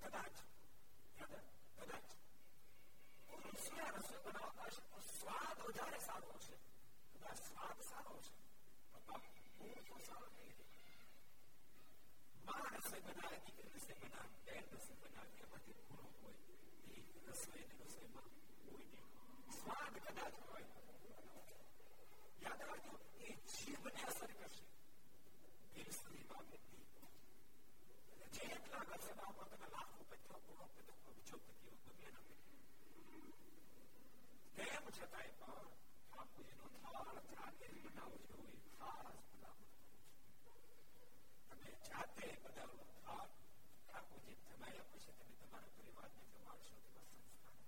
[0.00, 0.36] કદાચ
[1.76, 2.08] કદાચ
[3.54, 6.56] રસોઈયા રસોઈ બનાવતા હશે તો સ્વાદ વધારે સારો હશે
[7.14, 8.32] કદાચ સ્વાદ સારો છે
[9.00, 10.56] પણ તો સારો નહીં
[12.46, 16.36] માં રસોઈ બનાવે દીકરી રસોઈ બનાવે બેન રસોઈ બનાવે એમાંથી ગુણો હોય
[16.90, 18.30] એ રસોઈ અને રસોઈમાં
[18.60, 19.04] કોઈ નહીં
[19.56, 20.68] સ્વાદ કદાચ હોય
[22.42, 24.02] યાદ રાખજો એ જીભને
[28.38, 32.26] જેટલા કરશે બાપા તમે લાખો પચો કરોડ પચો અબજોપતિઓ ગમે એના
[34.56, 35.70] તેમ છતાંય પણ
[36.04, 39.18] ઠાકોરજીનો થાળ જાતે બનાવજો એ ખાસ
[41.48, 43.30] તમે જાતે બનાવો થાળ
[43.82, 47.58] ઠાકોરજી જમાયા પછી તમે તમારા પરિવારને જમાડશો તેવા સંસ્કાર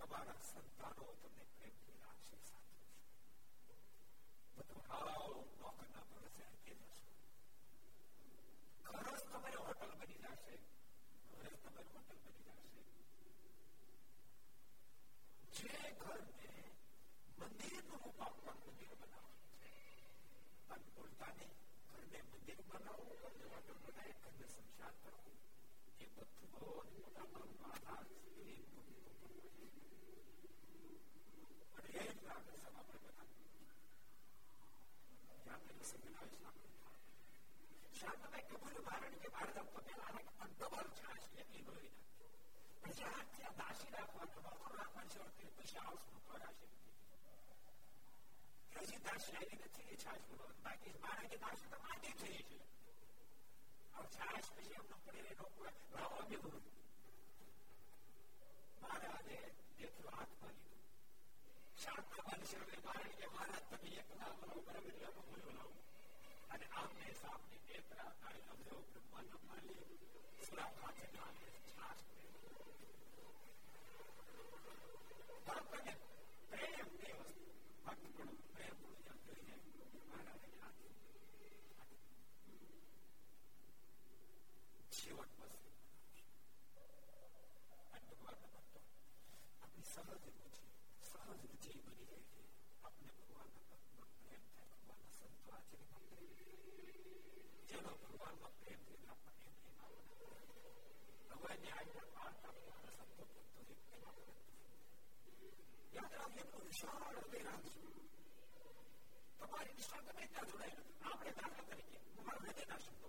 [0.00, 2.76] તમારા સંતાનો તમને પ્રેમથી રાખશે સાથે
[4.56, 5.08] બધું હાવ
[5.56, 6.44] નોકરના ભરોસે
[8.82, 10.54] આપી જશો ઘર જ તમારે હોટલ બની જશે
[11.32, 12.78] ઘર જ તમારી હોટલ બની જશે
[15.58, 16.48] જે ઘરને
[17.38, 19.70] મંદિરનું રૂપ આપવા મંદિર બનાવવાનું છે
[20.70, 21.54] અને બોલતા નહીં
[21.90, 25.36] ઘરને મંદિર બનાવવું ઘરને હોટલ બનાવે ઘરને સંસાર કરવું
[25.98, 29.50] એ બધું બહુ મોટા ભાગનો આધાર છે પ્રેમ ભક્તિ ઉપર હોય
[31.76, 33.26] અને એ જ લાગે છે આપણે બધા
[35.38, 36.71] જ્યાં તે રસી બનાવીશ આપણે
[38.02, 42.28] શાંતભાઈ કબૂલ કારણ કે મારા પટેલ આને ડબલ છાશ એટલી ભરી નાખજો
[42.80, 46.66] પણ જ્યાં ત્યાં દાસી રાખવાનું નોકર રાખવાનું છે પછી આવશું કરાશે
[48.80, 52.58] હજી દાસી આવી નથી એ છાશ બોલવાનું બાકી મારા કે દાસી તો માંડી થઈ છે
[53.92, 55.46] હવે છાશ પછી એમનો પડે એનો
[55.94, 56.56] રાવો દેવું
[58.80, 59.38] મહારાજે
[59.78, 60.84] દેખ્યું હાથમાં લીધું
[61.78, 65.74] શાંતમાં શિવને મારે કે મહારાજ તમે એકલા બોલો બરાબર એટલે બોલાવો
[66.52, 69.80] અને આમને સામને નેત્રા તાળી અભ્યો બ્રહ્માના માલિક
[70.42, 72.00] સુરા ખાતે નામે છાસ
[75.46, 75.94] ભક્તને
[76.50, 77.46] પ્રેમ તે વસ્તુ
[77.84, 79.62] ભક્ત પણ પ્રેમ જ્યાં જોઈ જાય
[80.02, 80.80] મહારાજે હાથ
[84.92, 85.56] જીવન બસ
[87.90, 88.80] અને ભગવાનના ભક્તો
[89.60, 90.64] આપણી સહજ રુચિ
[91.02, 92.42] સહજ રુચિ બની જાય છે
[92.82, 96.11] આપણે ભગવાનના ભક્તમાં પ્રેમ થાય ભગવાનના સંતો આચરણ જેનો
[106.42, 107.72] યાદ રાખજો એમનું વિશાળ હૃદય રાખજો
[109.40, 113.08] તમારી નિષ્ઠા તમે ત્યાં જોડાયેલા આપણે દાખલા તરીકે તમારા હૃદયના શબ્દો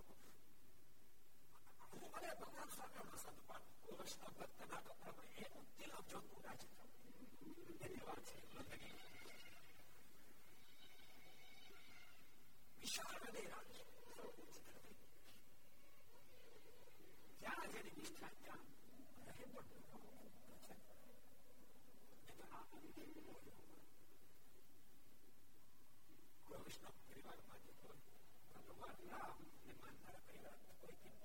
[1.90, 6.90] હું મને ભગવાન સ્વામીનો સંત પાડ વૈષ્ણવ ભક્તના કપડામાં એનું તિલક જોતું રાજી થવું
[7.82, 8.94] એની વાત છે બંદગી
[12.78, 13.84] વિશાળ હૃદય રાખજો
[17.40, 18.32] જ્યાં જેની નિષ્ઠા
[26.46, 28.00] કોઈ વૈષ્ણવ પરિવારમાંથી કોઈ
[28.62, 31.16] ભગવાન રામ ને માનનારા પરિવાર કોઈ કેમ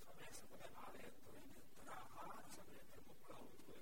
[0.00, 3.78] સમય સમુદાય આવે તો એને તરાહાર સમય ધર્મ પડાવવું જોઈએ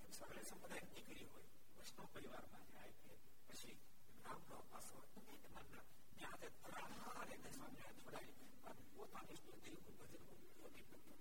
[0.00, 3.12] એમ સગળે સમુદાય નીકળી હોય વૈષ્ણવ પરિવારમાં જાય કે
[3.48, 3.76] પછી
[4.24, 8.32] રામનો પાસો એને માનના ત્યાં તે તરાહાર એને સામે છોડાય
[8.66, 10.24] અને પોતાની સ્તુતિ ભજન
[10.56, 11.14] પોતે કરતો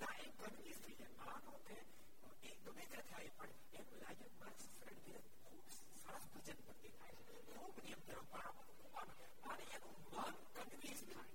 [0.00, 1.76] ના એક કન્ફ્યુઝ થઈ જાય માનો કે
[2.44, 5.66] એ ગમે તે થાય પણ એમ લાગે મારા શરણ વિરત ખૂબ
[5.98, 9.10] સરસ ભજન ભક્તિ થાય છે ખૂબ નિયમ ધર્મ પાળવાનું
[9.50, 11.28] અને એનું મન કન્ફ્યુઝ થાય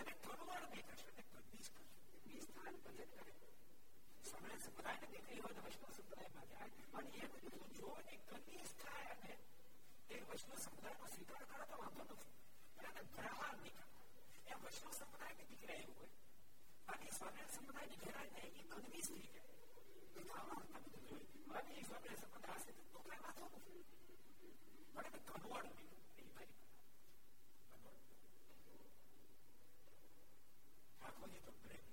[0.00, 3.50] એને કન્વર્ટ નહીં કરશે એને કન્ફ્યુઝ કરશે કન્ફ્યુઝ થાય ભજન કરે સમય
[4.24, 8.72] સ્વામિનારાયણ સંપ્રદાય ને દીકરી હોય તો વૈષ્ણવ સંપ્રદાયમાં જાય અને એ બધું જો ને કનીસ
[8.78, 9.32] થાય અને
[10.10, 12.34] એ વૈષ્ણવ સંપ્રદાયનો સ્વીકાર કરે તો વાંધો નથી
[12.90, 13.86] એને ગ્રહાર નીકળે
[14.48, 16.12] એ વૈષ્ણવ સંપ્રદાયની દીકરી એવું હોય
[16.88, 19.45] બાકી સ્વામિનારાયણ સંપ્રદાયની ઘેરાય ને એ કનવીસ થઈ જાય
[20.16, 20.20] તો
[20.74, 23.82] બધું જોયું બાકી સ્વામિનારાયણ સંપ્રદાય હશે તો કઈ વાંધો નથી
[24.92, 26.60] પણ એને કનવાડ નીકળે એ મારી
[30.94, 31.84] ઠાકોરજી તો પ્રેમ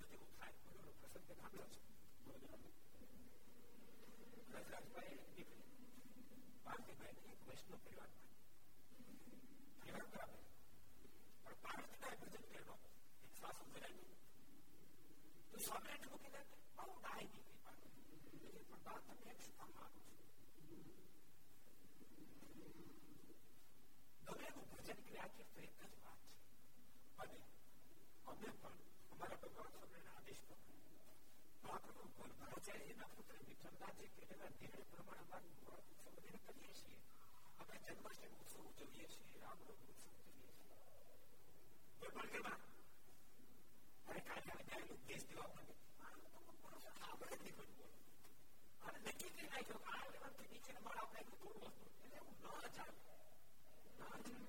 [0.00, 1.80] બધું થાય બધો પ્રસંગ સાંભળ્યો છે
[4.56, 5.64] રજરાજભાઈ દીકરી
[6.64, 8.34] પાર્થિભાઈ એક વૈષ્ણવ પરિવારમાં
[9.78, 10.40] પરિવાર બરાબર
[11.44, 12.76] પણ પાર્થિભાઈ ભજન કર્યો
[13.22, 14.08] એક સાસુ કરાવી
[15.50, 16.40] તો સ્વામિનારાયણ મૂકીને
[16.78, 17.59] બહુ ડાય દીકરી
[18.80, 20.14] પાર્થિભાઈ પણ બાદ તમે એક શું માંગો છો
[24.28, 26.34] ગમેનું ભજન કર્યા છે તો એક જ વાત છે
[27.16, 27.38] અને
[28.26, 28.78] અમે પણ
[29.12, 30.84] અમારા ભગવાન સ્વામિના આદેશ પ્રમાણે
[31.66, 35.52] આપણે કોઈ ભરાચાર્યના પુત્ર વિઠ્ઠલદાસજી કહેલા નિર્ણય પ્રમાણે અમારું
[35.96, 36.98] સંબંધીને કરીએ છીએ
[37.58, 40.78] આપણે જન્માષ્ટમી ઉત્સવ ઉજવીએ છીએ રામનવમી ઉત્સવ ઉજવીએ છીએ
[41.98, 42.60] કોઈ પણ કેમાં
[44.06, 45.74] અરે કાલે આવે ત્યારે દેશ દેવા માંગે
[49.00, 52.74] અને નક્કી કરી નાખ્યો આ લેવલથી નીચે મારા આપણે એટલું થોડું હતું એટલે હું ન
[52.76, 52.94] ચાલે
[53.98, 54.44] ના ચાલે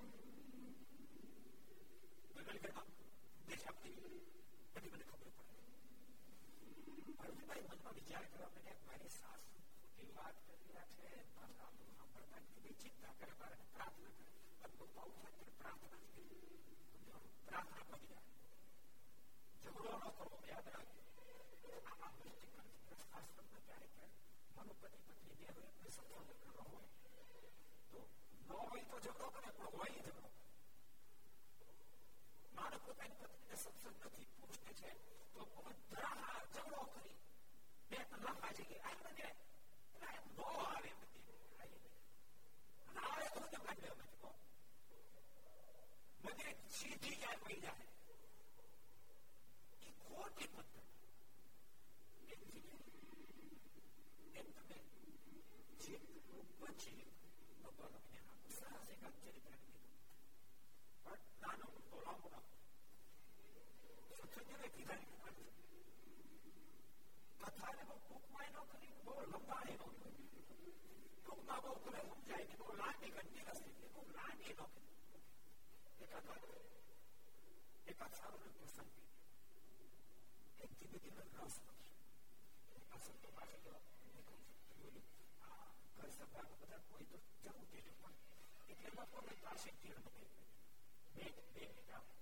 [2.36, 2.86] બગલ કરવા
[3.48, 3.94] દેશ આપતી
[4.72, 5.56] બધી મને ખબર પડે
[7.20, 12.42] અરવિંદભાઈ મનમાં વિચાર કરવા મને મારી સાસુ ખોટી વાત કરી રહ્યા છે પાછા આપણું સાંભળતા
[12.44, 14.28] નથી ચિંતા કરે મારે પ્રાર્થના કરે
[14.64, 16.28] અદભુત આવું થાય ત્યારે પ્રાર્થના જ કરી
[17.46, 18.26] પ્રાર્થના કરી જાય
[19.62, 21.02] ઝઘડો ન કરવો યાદ રાખજો
[21.84, 23.92] આમાં વૃષ્ટિ કરે છે આશ્રમમાં ક્યારેક
[24.62, 26.88] મનો પતિ પત્ની બે હોય કોઈ સંસાર કરવો હોય
[27.90, 28.00] તો
[28.40, 30.30] ન હોય તો ઝઘડો કરે પણ હોય ઝઘડો
[32.54, 34.90] મારે પોતાની પત્નીને સત્સંગ નથી પુરુષને છે
[35.34, 35.42] તો
[35.90, 37.16] ધરાહાર ઝઘડો કરી
[37.90, 39.28] બે કલાક પાછી ગઈ આ બધે
[40.08, 41.78] એમ નો આવે બધી અને
[43.04, 44.30] આવે તો કેમ લાગે અમે કહો
[46.24, 47.86] મને સીધી જાય પડી જાય
[49.80, 50.81] એ ખોટી પદ્ધતિ
[59.02, 59.92] સરસ એક ચરિત્ર કીધું
[61.04, 62.28] પણ નાનો મોટો લાંબો
[64.18, 65.00] સત્સંગને કીધા
[67.40, 70.26] કથાને બહુ ટૂંકમાં ન કરી બહુ લંબાઈ ન કરી
[71.16, 74.86] ટૂંકમાં બહુ કરે સમજાય કે બહુ લાંબી ઘંટી રસ્તી બહુ લાંબી ન કરી
[76.04, 76.26] એકાદ
[77.86, 78.92] એકાદ સારો પ્રસંગ
[80.58, 81.94] એક ધીમે ધીમે રસ પડશે
[82.86, 83.84] આ સંતો પાસે બોલ્યું
[85.46, 85.62] આ
[85.96, 88.21] ઘર સભામાં બધા કોઈ તો જવું તેનું પણ
[88.72, 90.28] એટલે લોકોને પાસે જીવન થઈ
[91.14, 92.14] બે બે મિનિટ આવે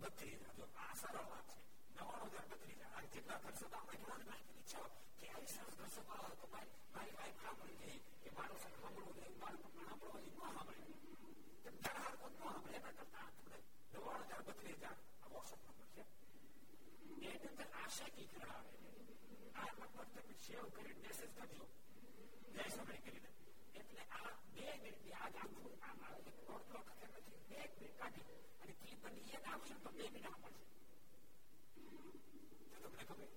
[0.00, 1.60] બત્રીસ જો આ સરળ વાત છે
[1.96, 4.88] નવાણું હજાર બત્રીસ હજાર જેટલા ખર્ચો આપણે જોવાની માહિતી ઈચ્છા
[5.18, 9.16] કે આવી સરસ દર્શક આવે તો મારી મારી વાઈફ સાંભળી ગઈ કે મારો સર સાંભળવું
[9.18, 10.84] નહીં મારું પણ સાંભળવા ન સાંભળે
[11.64, 13.58] તેમ જરા કોઈ ન સાંભળે એના કરતા આપણે
[13.92, 14.96] નવાણું હજાર બત્રીસ હજાર
[17.30, 18.70] એની અંદર આશા કી કરાવે
[19.56, 21.64] આ નંબર તમે સેવ કરી મેસેજ કરજો
[22.52, 23.30] જય સમય કરીને
[23.74, 28.28] એટલે આ બે મિનિટની આજ આખું આમ આવે છે દોઢ લાખ નથી બે મિનિટ કાઢી
[28.60, 30.64] અને કી બની એક આવશે તો બે મિનિટ મળશે
[32.72, 33.30] તો તમને ખબર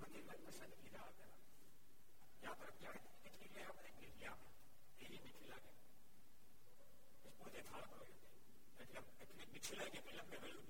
[0.00, 1.32] મંદિરમાં પસંદ કીધા હતા
[2.42, 4.52] યાત્રા ક્યારે એટલી લે આપણે એટલી લે આપણે
[5.00, 5.72] એવી મીઠી લાગે
[7.38, 8.06] પોતે થાળ કર્યો
[8.78, 10.66] એટલે એટલી મીઠી લાગે પેલા મેં વહેલું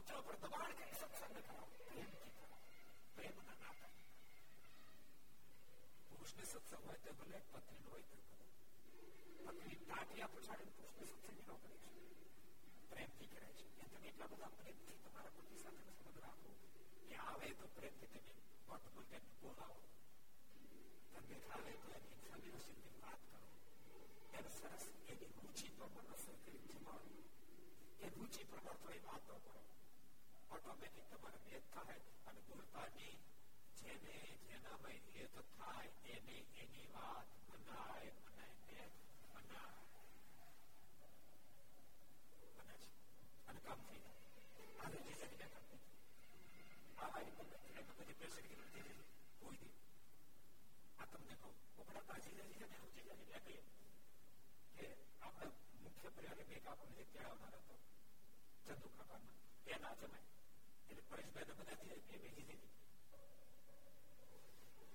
[0.00, 2.56] પુત્ર પર દબાણ કરી સત્સંગ કરો પ્રેમથી કરો
[3.16, 3.90] પ્રેમના નાતા
[6.08, 8.44] પુરુષને સત્સંગ હોય તો ભલે પત્ની હોય તો કરો
[9.46, 11.92] પત્ની ટાટિયા પછાડીને પુરુષને સત્સંગ ન કરી શકે
[12.90, 16.50] પ્રેમથી કરાય છે એ તમે એટલા બધા પ્રેમથી તમારા પતિ સાથે સંબંધ રાખો
[17.04, 18.32] કે આવે તો પ્રેમથી તમે
[18.68, 19.82] પટ બોલને બોલાવો
[21.12, 23.44] તમને આવે તો એની સામે સિદ્ધિ વાત કરો
[24.34, 27.14] એને સરસ એની રુચિ પ્રમાણે રસોઈ કરી જમાડો
[28.00, 29.60] એ રુચિ પ્રમાણે થોડી વાતો કરો
[30.50, 31.96] ઓટોમેટિક તમારે ભેદ થાય
[32.26, 33.14] અને બોલતાની
[33.80, 38.92] જેને જેનામાં હેત થાય એને એની વાત મનાય મનાય ભેદ
[39.34, 39.82] મનાય
[42.56, 42.88] બને છે
[43.46, 44.20] અને કામ થઈ જાય
[44.80, 45.82] આજે જે જઈને કરતી
[46.96, 49.06] આ મારી પદ્ધતિ બધી પ્રેશર કરી દીધી
[49.40, 49.74] કોઈ દી
[50.98, 53.62] આ તમને કહું ઉપરા તાજી જતી છે ને ઊંચી જતી એટલે કહીએ
[54.76, 54.86] કે
[55.22, 55.50] આપણે
[55.84, 57.74] મુખ્ય પ્રયાગે બે કાપડ જે ત્યાં આવનાર હતો
[58.66, 59.36] ચંદુ કાકામાં
[59.68, 60.24] એના જમાય
[60.91, 62.69] એટલે પરેશભાઈ બધાથી બે ભેગી દીધી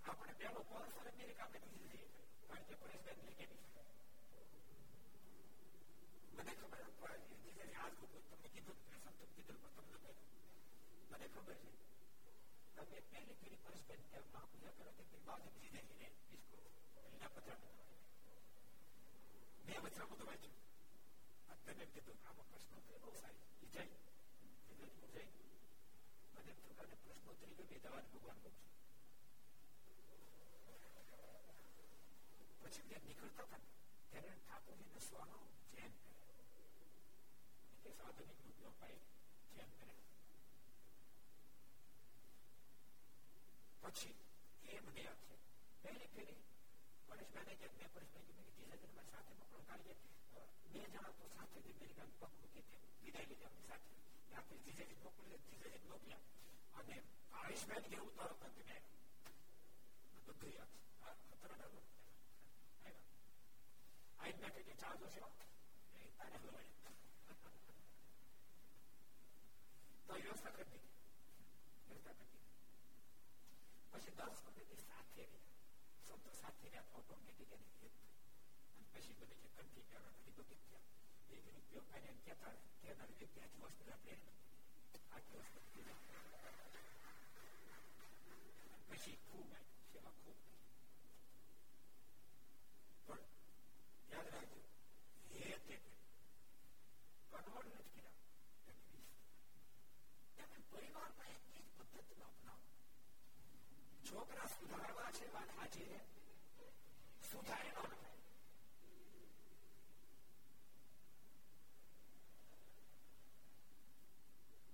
[0.07, 2.09] આપણે પેલો પર્સ અને બે આપણે દીધી દીધી
[2.49, 3.49] કારણ કે પરેશભાઈ લઈ ગઈ
[6.37, 6.83] મને ખબર
[7.77, 10.19] યાદ મૂકો તમને કીધું તમને કીધું પણ તમને કહ્યું
[11.11, 11.73] મને ખબર છે
[12.77, 16.57] તમે પહેલી પેલી પરેશભાઈ ત્યાં મહાપૂજા કરો કે બાજુ બીજી જઈને ઇસકો
[17.05, 17.61] લીલા પથરા
[19.65, 20.57] મેં વચરા બધું વાંચ્યું
[21.51, 23.99] અત્યારે એમ કીધું આમાં પ્રશ્નો બહુ સારી જાય
[25.11, 25.46] જાય
[26.46, 28.70] જઈ અને પ્રકારને પ્રશ્નોત્તરી જો બે દવા ભગવાન બહુ છે
[32.62, 33.62] પછી ત્યાં નીકળતા હતા
[34.12, 35.38] ત્યારે ઠાકોરજીને સ્વાનો
[35.72, 39.02] ચેન કરે સાધુનિક રૂપિયો પાઈ
[39.52, 39.94] ચેન કરે
[43.84, 44.16] પછી
[44.70, 45.36] એ મને યાદ છે
[45.84, 46.40] પહેલી ફેરી
[47.08, 49.96] પરેશભાઈ કે મેં પરેશભાઈ મેં કીધું છે તમારી સાથે પકડો કાઢીએ
[50.72, 53.90] બે જણા તો સાથે જ અમેરિકા પગ મૂકી તે વિદાય લીધી આપણી સાથે
[54.34, 55.25] આપણે જીજેજી મોકલી જીજેજી મોકલ્યા અને
[57.56, 58.78] પરેશભાઈ જે ઉતારો હતો તમે
[60.26, 60.72] બધું યાદ
[61.34, 61.90] તરત આવ્યા
[64.20, 65.22] આઈ બેઠે કે ચા જોશે
[66.18, 66.72] તારે હલવાય
[70.08, 70.96] તો વ્યવસ્થા કરી દીધી
[71.88, 72.56] વ્યવસ્થા કરી દીધી
[73.92, 75.48] પછી દસ વખત સાથે રહ્યા
[76.06, 77.96] સંતો સાથે રહ્યા ઓટોમેટિક એની હિત
[78.72, 80.86] અને પછી બધી જે કંઠી કરવા બધી બધી થયા
[81.32, 84.16] એક રૂપિયો કાઢે કહેતા કહેનાર વ્યક્તિ આખી વસ્તુ આપણે
[85.12, 85.80] આખી વસ્તુ
[88.88, 90.40] પછી ખૂબ આવી સેવા ખૂબ
[93.06, 93.24] પણ
[94.10, 94.62] યાદ રાખજો
[95.36, 98.20] હે તે કનવડ નથી કર્યા
[100.72, 102.70] પરિવારમાં એક જ પદ્ધતિનો અપનાવો
[104.06, 106.00] છોકરા સુધારવા છે વાત સાચી છે
[107.24, 107.80] સુધારે ન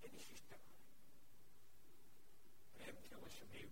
[0.04, 0.62] એની સિસ્ટમ
[2.76, 3.68] પ્રેમથી અવશ્ય મેં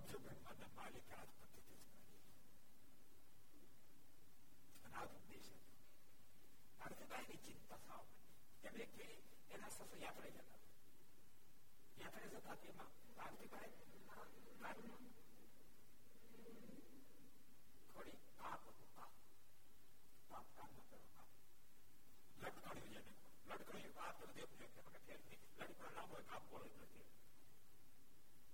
[0.00, 2.18] અબજો બ્રહ્માંડના માલિક આ જ પદ્ધતિ જ કરી
[4.84, 5.50] અને આ ઉપદેશ
[6.78, 8.04] ભારતીભાઈની ચિંતા થાવ
[8.64, 8.94] એમ એક
[9.50, 10.60] એના સસુ યાત્રા જતા
[11.96, 13.74] યાત્રા જતા તેમાં ભારતીભાઈ
[17.88, 18.62] થોડી પાપ
[18.92, 19.12] પાપ
[20.30, 21.30] પાપ કામ ન કરો પાપ
[22.40, 23.12] લટકણી જેને
[23.48, 27.06] લટકણી પાપ તો દેવ ને કે ફેર નહીં લટકણ ના હોય કાપ બોલે નથી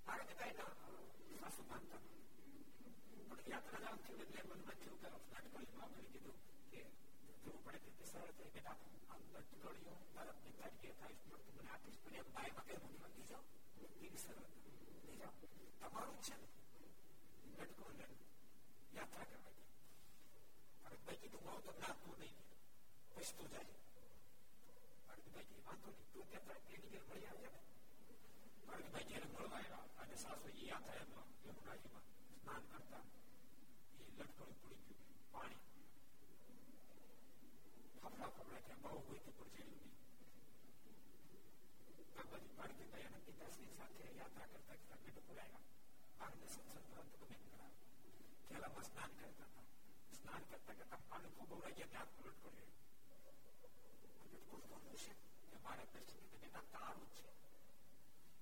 [0.06, 0.70] ભારતીભાઈ ના
[1.42, 2.00] સાસુ માનતા
[3.28, 6.38] પણ યાત્રા જામ થયું એટલે મનમાં થયું કે લટકણી માં મને કીધું
[6.70, 6.80] કે
[7.42, 8.76] જોવું પડે કે સરળ થઈ બેટા
[9.08, 12.98] આમ લટકણીઓ તરફ ને તરીકે થાય પણ તું મને આપીશ પણ એમ બાય વગેરે મને
[13.04, 13.44] લખી જાઓ
[13.98, 14.46] એવી સરળ
[15.02, 15.34] લઈ જાઓ
[15.82, 16.48] તમારું છે ને
[17.58, 18.06] લટકો લે
[18.92, 19.68] યાત્રા કરવા ગઈ
[20.84, 22.36] હવે ભાઈ કીધું હું તો ના તું નહીં
[23.12, 23.76] પછતો જાય
[25.06, 27.60] ભારતીભાઈ વાંધો નહીં તું ત્યાં એની ઘેર મળી આવે ને
[28.66, 33.02] ભારતીભાઈ જયારે મળવા આવ્યા અને સાસુ એ યાત્રામાં યમુનાજીમાં સ્નાન કરતા
[33.94, 35.60] એ લટકણી પડી ગયું પાણી
[37.96, 39.94] ફફડા ફફડા ત્યાં બહુ હોય તો પણ ચડ્યું નહીં
[42.14, 45.64] આ બધી ભારતીભાઈ અને પિતાશ્રી સાથે યાત્રા કરતા કરતા બેટો બોલાયા
[46.20, 47.70] આગળ સત્સંગ ગ્રંથ ગમે કરાવે
[48.46, 49.66] ખેલામાં સ્નાન કરતા હતા
[50.16, 52.70] સ્નાન કરતા કરતા પાણી ખૂબ ઉડાઈ ગયા ત્યાં પલટ પડ્યો
[54.94, 55.12] છે
[55.50, 57.28] કે મારા દર્શન બેટા તારું છે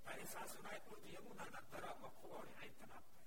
[0.04, 3.24] તારી સાસુ ના પૂરતી યમુનાના તરામાં ખોવાડે આઈ તને આપતા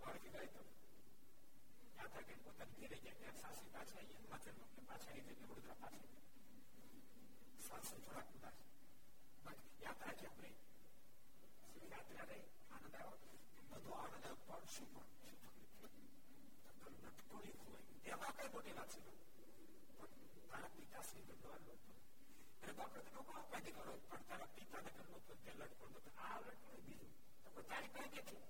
[0.00, 0.62] ભારતીભાઈ તો
[1.96, 6.10] યાત્રા કરી પોતાની ઘેરે ગયા ત્યાં સાસુ પાછા આવી હિમાચલ પાછા આવી જઈને વડોદરા પાછા
[7.66, 8.58] સાસુ થોડાક ઉદાસ
[9.44, 10.56] બાકી યાત્રા કેમ રહી
[11.90, 13.16] યાત્રા રહી આનંદ આવ્યો
[13.72, 15.04] બધો આનંદ આવ્યો પણ શું પણ
[17.04, 20.12] નટકોડી ખોવાઈ એમાં કઈ મોટી વાત છે પણ
[20.46, 21.97] તારા પિતાશ્રી ભગવાન હતો
[22.62, 26.36] અને બાપડે તો લોકો અપાધી કરો પણ તારા પિતાને ઘરનો તો તે લટકો નતો આ
[26.42, 27.12] લટકો બીજું
[27.54, 28.42] તો તારી કઈ કેટલી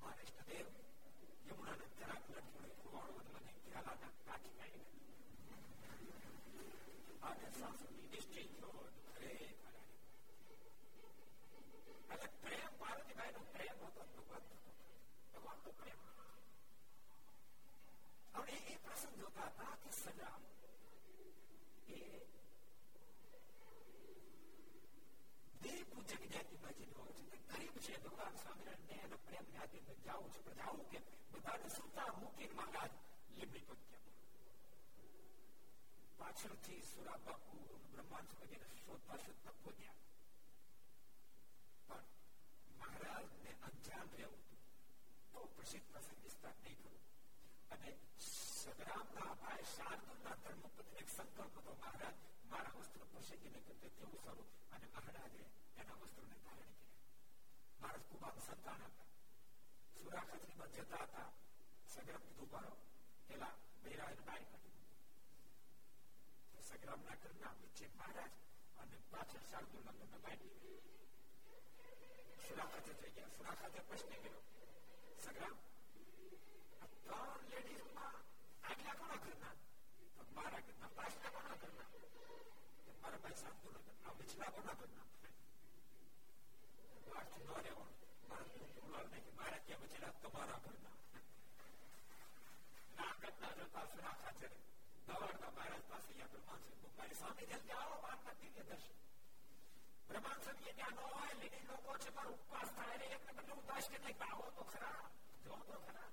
[0.00, 0.66] મારે ઇષ્ટદેવ
[1.46, 4.86] યમુનાને જરાક લટકો ખોવાડો મને ખ્યાલ આના કાઢી કાઢી
[7.24, 8.72] અને સાસુની નિશ્ચય થયો
[9.12, 9.30] અરે
[12.12, 14.44] એટલે પ્રેમ પાર્વતીભાઈ નો પ્રેમ હતો ભગવાન
[15.32, 16.00] ભગવાન તો પ્રેમ
[18.34, 20.36] હવે એ પ્રસંગ જોતા હતા કે સજા
[26.06, 30.58] દેહ પૂજક જાતિમાં જેનો છે ગરીબ છે ભગવાન સ્વામિનારાયણ એનો પ્રેમ જાતિ જાવું છે પણ
[30.58, 30.98] જાવું કે
[31.32, 32.92] બધાને સુતા મૂકીને મહારાજ
[33.30, 34.12] લીમડી પગ્યા
[36.18, 37.58] પાછળથી સુરા બાપુ
[37.88, 39.98] બ્રહ્માંડ વગેરે શોધતા શોધતા પહોંચ્યા
[41.88, 42.06] પણ
[42.78, 44.44] મહારાજ ને અંજાન રહેવું
[45.34, 47.00] તો પ્રસિદ્ધ પ્રસંગ વિસ્તાર નહીં કરું
[47.70, 47.90] અને
[48.22, 54.86] સંગ્રામના ભાઈ શાર્દુલના ધર્મપત્ની એક સંકલ્પ હતો મહારાજ મારા વસ્ત્ર પ્રસિદ્ધિને કરતે કેવું સારું અને
[54.92, 55.42] મહારાજે
[55.76, 57.00] એના વસ્ત્રોને ધારણ કર્યા
[57.80, 59.08] મહારાજ કુબાબ સંતાન હતા
[59.94, 61.28] સુરા ખત્રીમાં જતા હતા
[61.88, 62.70] સંગ્રામ કીધું ઉભા
[63.28, 64.88] પેલા બૈરાજ બહાર કાઢ્યું
[66.62, 68.32] સંગ્રામ ના કરના વચ્ચે મહારાજ
[68.78, 70.90] અને પાછળ શાર્દુલના ઘરના બહાર નીકળ્યા
[72.44, 74.42] સુરા ખાતે થઈ ગયા સુરા ખાતે પ્રશ્ન કર્યો
[75.18, 75.56] સંગ્રામ
[77.02, 78.16] ત્રણ લેડીઝમાં
[78.64, 79.54] આગલા કોના ઘરના
[80.34, 81.88] મારા ઘરના પાછલા કોના ઘરના
[83.02, 85.06] મારા ભાઈ શાંતુ ના ઘરના વિછલા કોના ઘરના
[87.06, 87.96] વાર્થ ન રહેવાનું
[88.90, 90.96] મારા ત્યાં વિછલા તમારા ઘરના
[92.96, 94.48] ના ઘટના જતા સુરા ખાતે
[95.06, 98.96] દવાડતા મહારાજ પાસે અહીંયા બ્રહ્માંડ મારી સ્વામી જલ્દી આવો વાત નથી કે દર્શન
[100.08, 103.98] બ્રહ્માંડ સ્વામી ત્યાં ન હોય લેડી લોકો છે મારો ઉપવાસ થાય એમને બદલે ઉદાસ કે
[104.00, 105.00] નહીં આવો તો ખરા
[105.44, 106.08] જો તો ખરા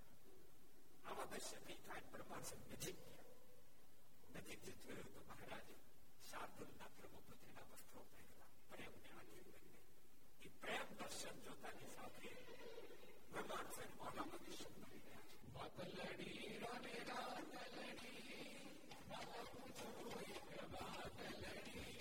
[1.06, 3.28] આવા દર્શન નહીં થાય બ્રહ્માંડ નજીક ગયા
[4.38, 5.76] નજીક જે જોયું તો મહારાજે
[6.30, 9.43] શાર્દુલના બ્રહ્મપુત્રીના વસ્ત્રો પહેરેલા પ્રેમને આખી લઈને
[10.44, 12.32] એ પ્રેમ દર્શન જોતાની સાથે
[13.32, 18.46] બ્રહ્માંડ સ્વામી મોઢામાં વિશ્વ મળી ગયા છે મતલડી રાને રાતલડી
[19.10, 19.90] બાબા પૂછો
[20.28, 20.40] એક
[20.74, 21.93] બાતલડી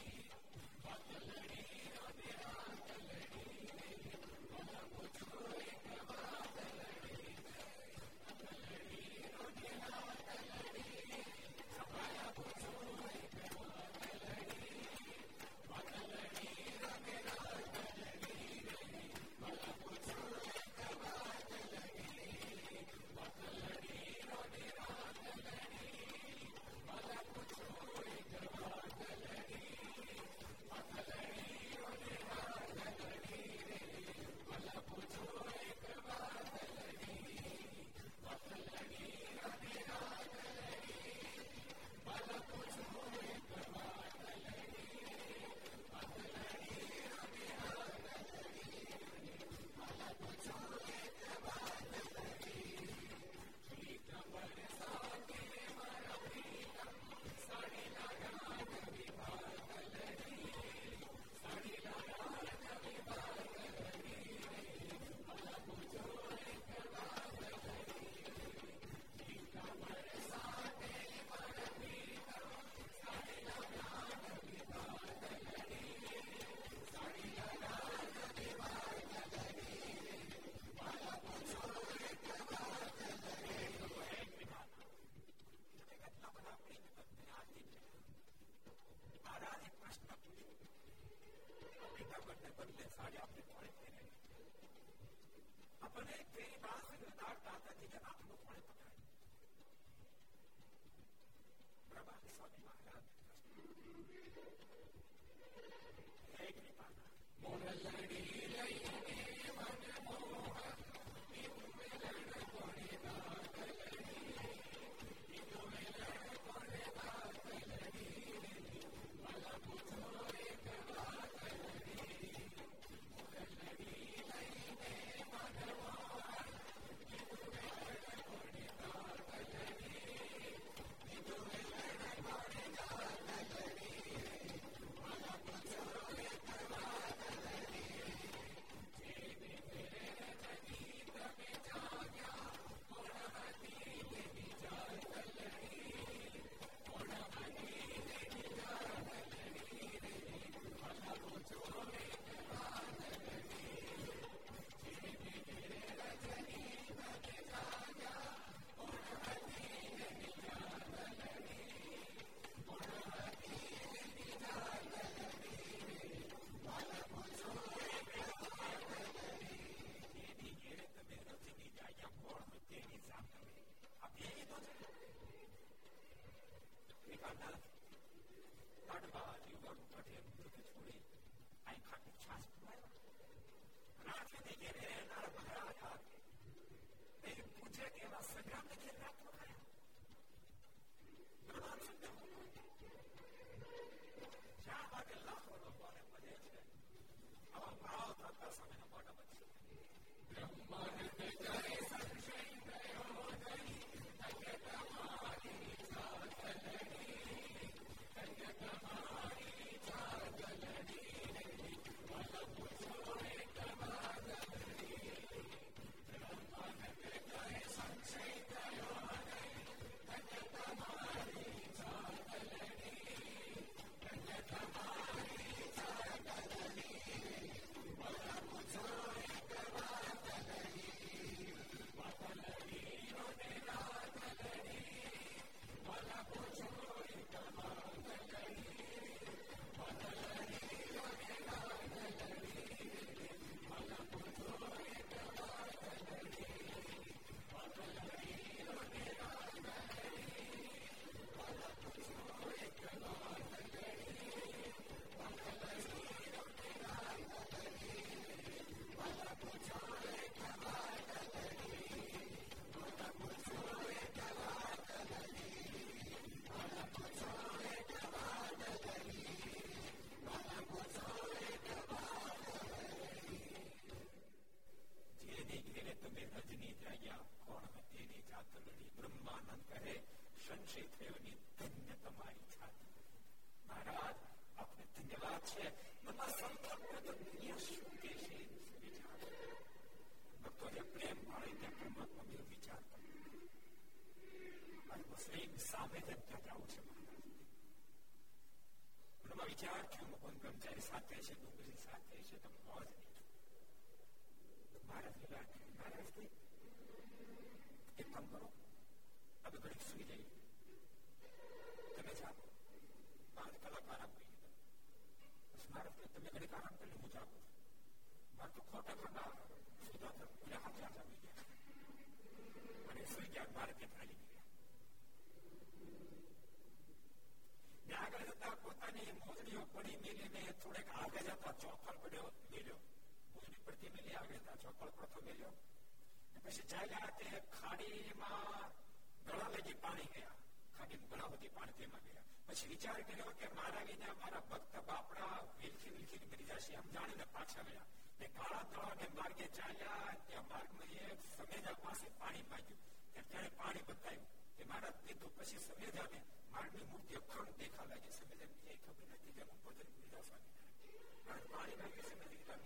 [340.03, 340.37] પાણી ગયા
[340.75, 345.37] ખાડીમાં ગળા સુધી પાણી તેમાં ગયા પછી વિચાર કર્યો કે મારા વિના મારા ભક્ત બાપડા
[345.59, 347.87] વિલખી વિલખી મરી જશે આમ જાણીને પાછા ગયા
[348.21, 352.83] તે કાળા તળાવને માર્ગે ચાલ્યા ત્યાં માર્ગમાં એક સમેજા પાસે પાણી માંગ્યું
[353.15, 354.27] ત્યારે પાણી બતાવ્યું
[354.57, 356.21] કે મારા પીધું પછી સમેજાને
[356.53, 361.79] માર્ગની મૂર્તિ અખંડ દેખા લાગી સમેજા એ ખબર નથી કે હું ભજન લીધા સ્વામી પાણી
[361.79, 362.59] માંગે સમેજા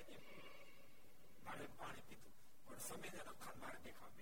[1.44, 2.34] મારે પાણી પીધું
[2.66, 4.14] પણ સંવેદન અખંડ મારે દેખાવા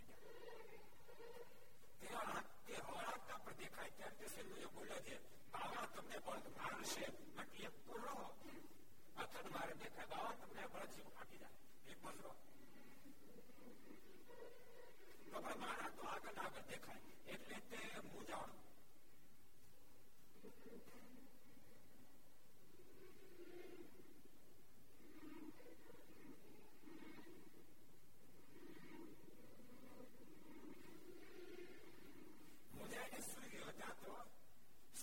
[2.11, 5.16] માંડ્યા તે હળાકતા પર દેખાય ત્યારે તે સેલુએ બોલ્યા છે
[5.52, 7.04] બાવા તમને બળ મારશે
[7.42, 8.16] એટલે પૂરો
[9.16, 12.32] અખંડ મારે દેખાય બાવા તમને બળ જીવ ફાટી જાય એ બસરો
[15.32, 18.63] બાબા મારા તો આગળ આગળ દેખાય એટલે તે મૂંઝાણું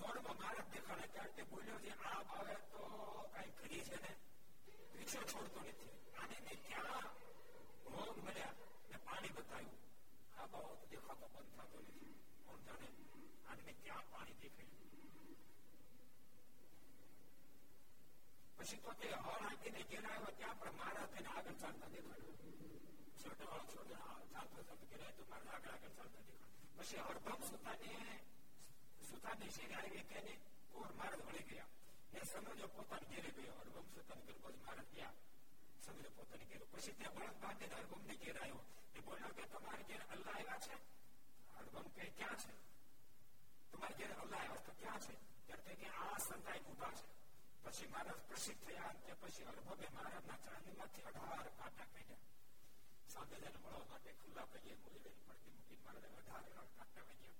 [0.01, 2.82] સ્વર્ણમાં મહારાજ દેખાડે ત્યારે તે બોલ્યો છે આ ભાવે તો
[3.34, 4.12] કઈ કરી છે ને
[4.91, 7.05] પીછો છોડતો નથી આને મેં ક્યાં
[7.86, 8.55] ભોગ મળ્યા
[8.89, 9.82] ને પાણી બતાવ્યું
[10.38, 12.14] આ ભાવ તો દેખાતો બંધ થતો નથી
[12.45, 12.89] કોણ જાણે
[13.47, 14.76] આને મેં ક્યાં પાણી દેખાયું
[18.58, 22.36] પછી તો તે હળ હાકીને ઘેર આવ્યો ત્યાં પણ મહારાજ તેને આગળ ચાલતા દેખાડ્યો
[23.20, 23.95] છોટો હળ છોટો
[24.34, 27.93] ચાલતો ચાલતો ઘેર તો મારા આગળ આગળ ચાલતા દેખાડ્યો પછી હરભમ સુતાને
[29.12, 30.34] સુતાને શેરી આવી તેને
[30.72, 31.70] કોર મહારાજ વળી ગયા
[32.14, 35.16] એ સમજો પોતાને ઘેરે ગયો હરભમ સુતાને ઘેર પછી મહારાજ ગયા
[35.86, 38.62] સમજો પોતાને ઘેર પછી ત્યાં બળદ બાંધે હરભમ ને ઘેર આવ્યો
[38.95, 40.76] એ બોલ્યો કે તમારે ઘેર અલ્લાહ આવ્યા છે
[41.55, 42.53] હરભમ કે ક્યાં છે
[43.74, 45.16] તમારે ઘેર અલ્લાહ આવ્યા તો ક્યાં છે
[45.47, 47.05] ત્યારે કે આ સંતાઈ ઉભા છે
[47.66, 52.26] પછી મહારાજ પ્રસિદ્ધ થયા તે પછી હરભમે મહારાજના ચાંદીમાંથી અઢાર કાંટા કાઢ્યા
[53.08, 57.36] સામે જઈને મળવા માટે ખુલ્લા પૈયે મૂલી પડતી મૂકી મહારાજે અઢાર કાંટા વાગ્યા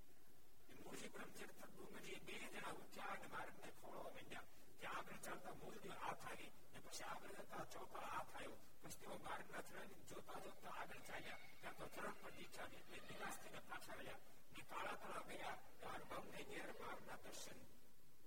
[0.82, 4.47] મૂળજી બ્રહ્મચર્ય ડુંગરી બે જણા ઉઠ્યા અને માર્ગને ખોળવા માંડ્યા
[4.80, 9.18] ત્યાં આગળ ચાલતા મૂળજી હાથ આવી ને પછી આગળ જતા ચોપા હાથ આવ્યો પછી તેઓ
[9.24, 13.97] માર્ગના ચરણ જોતા જોતા આગળ ચાલ્યા ત્યાં તો ચરણ પર દીક્ષા એટલે નિરાશ થઈને પાછા
[13.97, 14.22] રહ્યા
[14.53, 17.59] ને કાળા તળા ગયા ત્યાર બમને ઘેર માર્ગના દર્શન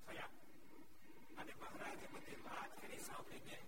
[0.04, 0.30] થયા
[1.36, 3.58] અને મહારાજે બધી વાત કરી સાંભળીને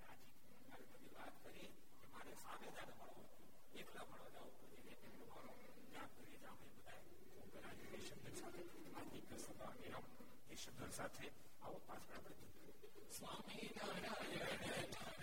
[0.00, 3.28] રાજી બધી વાત કરી કે મારે સામે જાને મળવું
[3.82, 5.54] એકલા મળવા જવું પડે એટલે મળો
[5.86, 7.00] ત્યાં કરી જામ એ બધા
[7.76, 8.62] એ શબ્દ સાથે
[8.92, 10.06] આર્થિક સભા વિરામ
[10.50, 11.26] એ શબ્દ સાથે
[11.60, 12.48] આવો પાછળ આપણે
[13.12, 15.15] સ્વામી નારાયણ નારાયણ